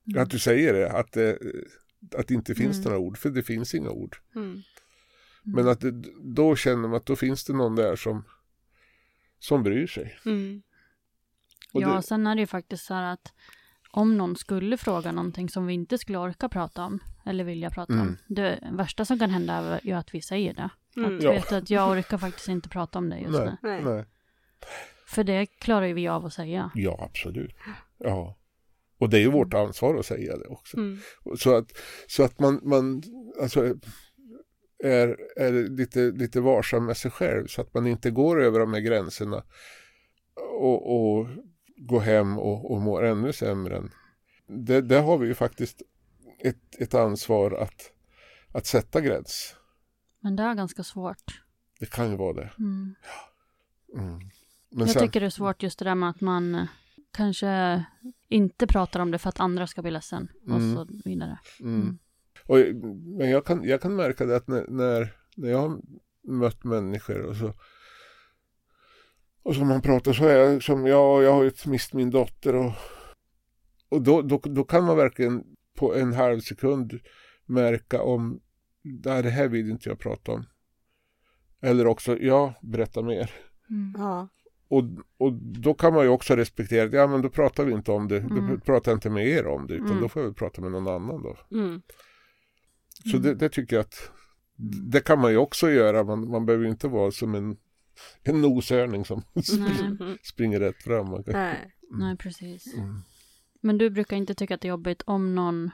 [0.08, 0.24] Mm.
[0.24, 1.38] Att du säger det, att det,
[2.16, 2.84] att det inte finns Mm.
[2.84, 4.18] några ord, för det finns inga ord.
[4.36, 4.62] Mm.
[5.44, 5.92] Men att det,
[6.24, 8.24] då känner man att då finns det någon där som,
[9.40, 10.20] som bryr sig.
[10.26, 10.62] Mm.
[11.74, 13.34] Och ja, det- sen är det ju faktiskt så här att
[13.92, 17.94] om någon skulle fråga någonting som vi inte skulle orka prata om eller vilja prata
[17.94, 18.08] Mm.
[18.08, 18.18] om.
[18.28, 20.70] Det värsta som kan hända är ju att vi säger det.
[20.98, 21.18] Mm.
[21.18, 21.32] Att Ja.
[21.32, 23.70] vet att jag orkar faktiskt inte prata om det just Nej, nu.
[23.70, 23.84] Nej.
[23.84, 24.06] nej.
[25.08, 26.72] För det klarar ju vi av att säga.
[26.76, 27.56] Ja, absolut.
[27.98, 28.36] Ja.
[29.00, 30.78] Och det är ju vårt ansvar att säga det också.
[30.78, 31.00] Mm.
[31.38, 31.66] Så att,
[32.08, 33.04] så att man, man
[33.42, 33.76] alltså,
[34.84, 38.74] är, är lite, lite varsam med sig själv så att man inte går över de
[38.74, 39.44] här gränserna
[40.60, 41.28] och, och
[41.80, 43.78] går hem och, och mår ännu sämre.
[43.78, 43.92] än-
[44.48, 45.82] Det, där har vi ju faktiskt
[46.40, 47.92] ett, ett ansvar att,
[48.54, 49.56] att sätta gräns.
[50.20, 51.42] Men det är ganska svårt.
[51.80, 52.52] Det kan ju vara det.
[52.60, 52.96] Mm.
[53.98, 54.20] Mm.
[54.72, 56.66] Men Jag sen, tycker det är svårt just det där med att man eh,
[57.12, 57.84] kanske
[58.28, 60.76] inte pratar om det för att andra ska bli ledsen och Mm.
[60.76, 61.40] så vidare.
[61.60, 61.98] Mm.
[62.48, 62.58] Och,
[63.18, 65.82] men jag kan, jag kan märka det att när, när, när jag har
[66.24, 67.54] mött människor och så
[69.44, 72.56] och som man pratar så är jag som ja, jag har ju mist min dotter
[72.56, 72.72] och,
[73.90, 75.44] och då, då, då kan man verkligen
[75.78, 77.00] på en halv sekund
[77.46, 78.40] märka om
[78.84, 80.46] "Nej, det här vill inte jag prata om.
[81.62, 83.32] Eller också, ja, berätta mer.
[83.70, 83.94] Mm.
[83.98, 84.28] Ja.
[84.68, 84.84] Och,
[85.18, 88.08] och då kan man ju också respektera att ja men då pratar vi inte om
[88.08, 88.62] det, då Mm.
[88.62, 90.02] pratar jag inte med er om det utan Mm.
[90.02, 91.38] då får jag väl prata med någon annan då.
[91.52, 91.82] Mm.
[93.12, 94.12] Så det, det tycker jag att
[94.92, 96.04] det kan man ju också göra.
[96.04, 97.58] Man, man behöver ju inte vara som en,
[98.24, 100.18] en noshörning som Nej.
[100.24, 101.10] springer rätt fram.
[101.10, 101.72] Man kan, Nej.
[101.92, 102.74] Nej, precis.
[102.74, 103.02] Mm.
[103.62, 105.72] Men du brukar inte tycka att det är jobbigt om någon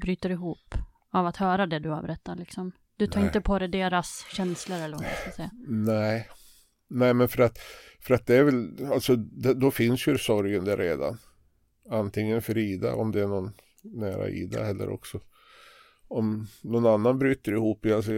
[0.00, 0.74] bryter ihop
[1.10, 2.72] av att höra det du har berättat liksom?
[2.96, 3.26] Du tar Nej.
[3.26, 5.50] inte på dig deras känslor eller vad jag ska säga?
[5.68, 6.28] Nej.
[6.88, 7.58] Nej men för att,
[8.00, 11.18] för att det är väl, alltså det, då finns ju sorgen där redan.
[11.90, 15.20] Antingen för Ida, om det är någon nära Ida eller också
[16.10, 17.86] om någon annan bryter ihop.
[17.86, 18.12] Alltså,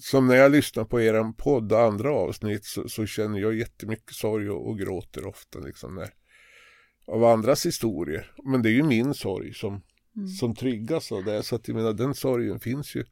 [0.00, 4.14] som när jag lyssnar på er podd och andra avsnitt så, så känner jag jättemycket
[4.14, 6.10] sorg och, och gråter ofta liksom när,
[7.06, 8.32] av andras historier.
[8.44, 9.82] Men det är ju min sorg som,
[10.16, 10.28] Mm.
[10.28, 11.42] som triggas av det.
[11.42, 13.04] Så att jag menar den sorgen finns ju,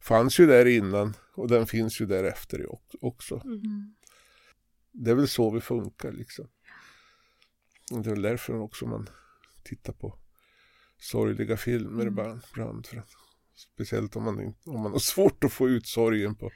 [0.00, 3.40] fanns ju där innan och den finns ju därefter ock- också.
[3.44, 3.94] Mm.
[4.92, 6.48] Det är väl så vi funkar liksom.
[7.92, 9.08] Och det är väl därför också man
[9.64, 10.18] tittar på
[10.98, 12.08] sorgliga filmer Mm.
[12.08, 12.40] ibland.
[12.52, 13.10] ibland för att,
[13.54, 16.50] speciellt om man, inte- om man har svårt att få ut sorgen på,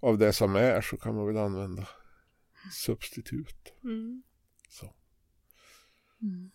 [0.00, 1.88] av det som är så kan man väl använda
[2.72, 3.72] substitut.
[3.84, 4.22] Mm.
[4.70, 4.94] Så.
[6.22, 6.50] Mm.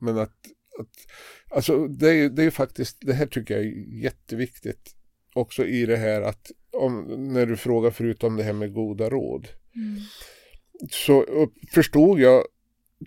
[0.00, 0.46] Men att,
[0.78, 0.96] att
[1.50, 4.94] alltså det är det är faktiskt, det här tycker jag är jätteviktigt
[5.34, 9.10] också i det här att om, när du frågar förut om det här med goda
[9.10, 9.48] råd.
[9.74, 10.00] Mm.
[10.90, 12.44] så upp, förstod jag,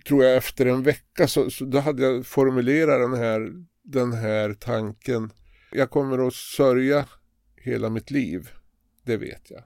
[0.06, 4.54] tror jag efter en vecka, så, så då hade jag formulerat den här, den här
[4.54, 5.30] tanken.
[5.72, 7.06] Jag kommer att sörja
[7.56, 8.50] hela mitt liv,
[9.02, 9.62] det vet jag.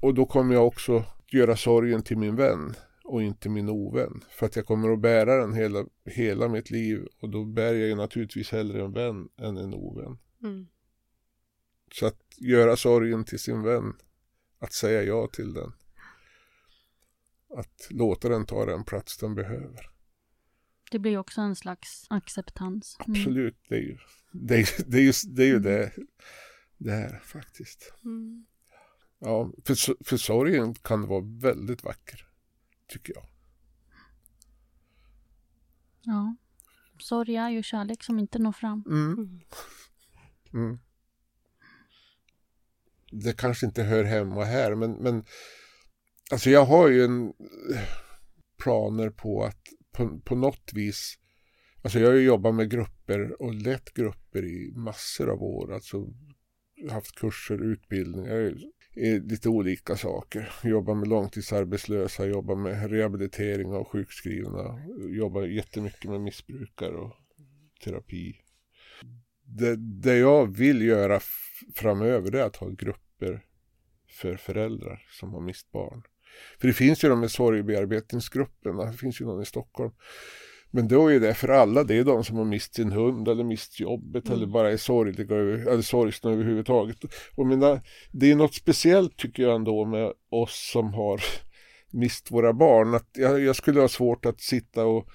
[0.00, 2.74] Och då kommer jag också göra sorgen till min vän
[3.04, 4.24] och inte min ovän.
[4.30, 7.88] För att jag kommer att bära den hela, hela mitt liv och då bär jag
[7.88, 10.18] ju naturligtvis hellre en vän än en ovän.
[10.42, 10.66] Mm.
[11.92, 13.92] Så att göra sorgen till sin vän,
[14.58, 15.72] att säga ja till den.
[17.56, 19.93] Att låta den ta den plats den behöver.
[20.94, 22.96] Det blir också en slags acceptans.
[23.06, 23.20] Mm.
[23.20, 23.98] Absolut, det är ju
[24.32, 25.92] det, är, det, är ju, det, är ju det,
[26.78, 27.94] det är faktiskt.
[28.04, 28.46] Mm.
[29.18, 32.28] Ja, för, för sorgen kan vara väldigt vacker,
[32.88, 33.26] tycker jag.
[36.02, 36.36] Ja.
[36.98, 38.84] Sorg är ju kärlek som inte når fram.
[38.86, 39.40] Mm.
[40.52, 40.78] Mm.
[43.10, 45.24] Det kanske inte hör hemma här, men, men
[46.30, 47.32] alltså jag har ju en
[48.58, 49.62] planer på att
[49.94, 51.18] på, på något vis,
[51.82, 56.06] alltså jag har ju jobbat med grupper och lett grupper i massor av år, alltså
[56.90, 58.54] haft kurser, utbildningar,
[59.28, 60.52] lite olika saker.
[60.64, 67.16] Jobbat med långtidsarbetslösa, jobbat med rehabilitering av sjukskrivna, jobbat jättemycket med missbrukare och
[67.84, 68.36] terapi.
[69.42, 71.20] Det, det jag vill göra
[71.74, 73.44] framöver är att ha grupper
[74.08, 76.02] för föräldrar som har mist barn.
[76.60, 79.92] För det finns ju de här sorgbearbetningsgrupperna, det finns ju någon i Stockholm.
[80.70, 83.44] Men då är det för alla, det är de som har mist sin hund eller
[83.44, 85.36] mist jobbet eller bara är sorgliga
[85.72, 86.96] eller sorgsna överhuvudtaget.
[87.34, 87.80] Och mina,
[88.12, 91.20] det är något speciellt tycker jag ändå med oss som har
[91.90, 92.94] mist våra barn.
[92.94, 95.08] Att jag, jag skulle ha svårt att sitta och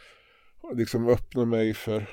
[0.75, 2.07] liksom öppna mig för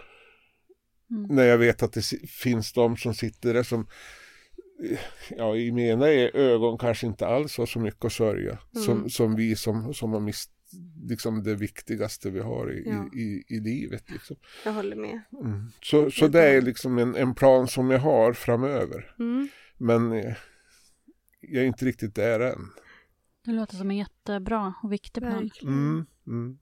[1.11, 1.37] Mm.
[1.37, 3.87] när jag vet att det finns de som sitter där som
[5.37, 8.85] ja, i mina ögon kanske inte alls har så mycket att sörja Mm.
[8.87, 10.53] som, som vi som, som har mist
[11.09, 13.09] liksom det viktigaste vi har i, Ja.
[13.15, 14.11] i, i, i livet.
[14.11, 14.37] Liksom.
[14.65, 15.21] Jag håller med.
[15.45, 15.73] Mm.
[15.83, 19.15] Så, så det är liksom en, en plan som jag har framöver.
[19.19, 19.49] Mm.
[19.79, 20.35] Men eh,
[21.41, 22.71] jag är inte riktigt där än.
[23.45, 25.51] Det låter som en jättebra och viktig plan.
[25.63, 26.59] Mm, mm,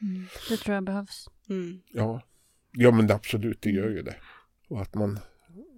[0.00, 0.26] Mm.
[0.48, 1.28] Det tror jag behövs.
[1.50, 1.80] Mm.
[1.92, 2.22] ja.
[2.72, 4.16] ja, men absolut, det gör ju det.
[4.68, 5.18] Och att man,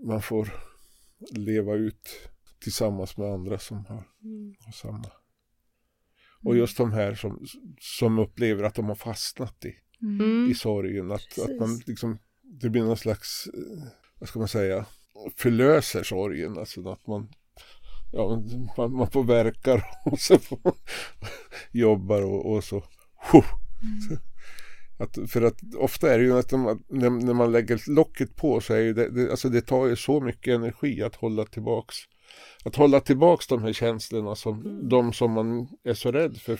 [0.04, 0.48] man får
[1.30, 2.08] leva ut
[2.62, 4.54] tillsammans med andra som har, Mm.
[4.58, 5.10] har samma.
[6.44, 7.46] Och just de här som,
[7.80, 10.50] som upplever att de har fastnat i, Mm.
[10.50, 11.10] i sorgen.
[11.10, 14.86] Att, att man liksom, det blir någon slags, eh, vad ska man säga,
[15.36, 16.58] förlöser sorgen.
[16.58, 17.28] Alltså att man,
[18.12, 18.42] ja,
[18.76, 20.60] man, man får verkar och så får,
[21.72, 22.84] jobbar och, och så.
[25.00, 28.74] Att, för att ofta är det ju att när, när man lägger locket på så
[28.74, 31.96] är ju det, det, alltså det tar ju så mycket energi att hålla tillbaks
[32.64, 36.58] att hålla tillbaks de här känslorna som de som man är så rädd för.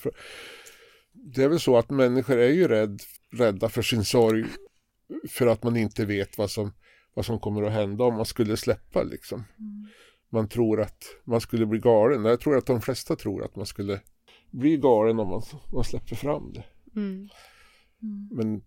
[1.12, 3.00] Det är väl så att människor är ju rädd,
[3.32, 4.44] rädda för sin sorg
[5.28, 6.72] för att man inte vet vad som,
[7.14, 9.44] vad som kommer att hända om man skulle släppa liksom.
[10.28, 12.24] Man tror att man skulle bli galen.
[12.24, 14.00] Jag tror att de flesta tror att man skulle
[14.50, 16.64] bli galen om man, man släpper fram det.
[16.96, 17.28] Mm.
[18.30, 18.62] Men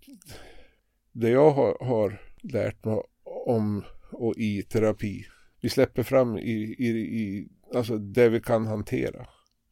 [1.11, 3.01] det jag har, har lärt mig
[3.45, 5.25] om och i terapi,
[5.61, 9.27] vi släpper fram i, i, i alltså det vi kan hantera.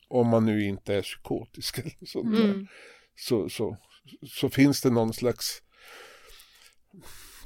[0.07, 2.43] Om man nu inte är psykotisk eller sånt där.
[2.43, 2.67] Mm.
[3.15, 3.77] Så, så,
[4.27, 5.63] så finns det någon slags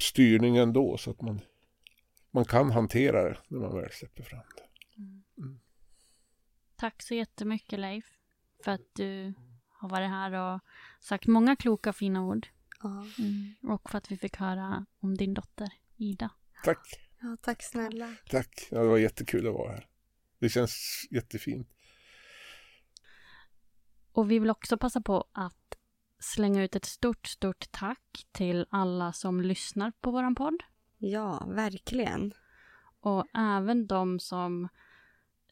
[0.00, 1.40] styrning ändå så att man,
[2.30, 4.62] man kan hantera det när man väl släpper fram det.
[6.76, 8.04] Tack så jättemycket Leif
[8.64, 9.34] för att du
[9.68, 10.60] har varit här och
[11.06, 12.48] sagt många kloka fina ord.
[12.82, 13.06] Ja.
[13.18, 13.54] Mm.
[13.62, 16.30] Och för att vi fick höra om din dotter Ida.
[16.64, 18.14] Tack, ja, tack snälla.
[18.30, 18.68] tack.
[18.70, 19.88] Ja, det var jättekul att vara här.
[20.38, 21.68] Det känns jättefint.
[24.12, 25.76] Och vi vill också passa på att
[26.18, 30.62] slänga ut ett stort, stort tack till alla som lyssnar på våran podd.
[30.98, 32.34] Ja, verkligen.
[33.00, 34.68] Och även de som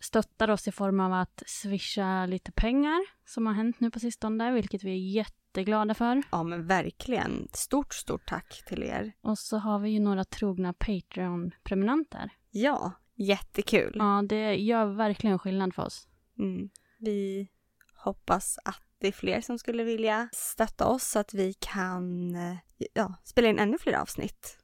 [0.01, 4.53] stöttar oss i form av att swisha lite pengar som har hänt nu på sistone,
[4.53, 5.21] vilket vi är
[5.55, 6.23] jätteglada för.
[6.31, 7.49] Ja, men verkligen.
[7.53, 9.13] Stort, stort tack till er.
[9.23, 12.31] Och så har vi ju några trogna Patreon-prenumeranter.
[12.51, 13.93] Ja, jättekul.
[13.95, 16.09] Ja, det gör verkligen skillnad för oss.
[16.39, 16.71] Mm.
[16.99, 17.49] Vi
[17.97, 22.57] hoppas att det är fler som skulle vilja stötta oss så att vi kan eh,
[22.95, 24.59] ja, spela in ännu fler avsnitt.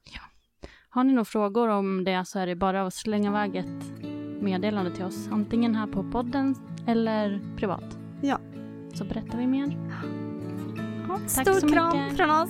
[0.89, 4.03] Har ni några frågor om det så är det bara att slänga iväg ett
[4.41, 5.27] meddelande till oss.
[5.31, 6.55] Antingen här på podden
[6.87, 7.97] eller privat.
[8.21, 8.39] Ja.
[8.93, 9.77] Så berättar vi mer.
[11.27, 12.17] Stor kram mycket.
[12.17, 12.49] från oss.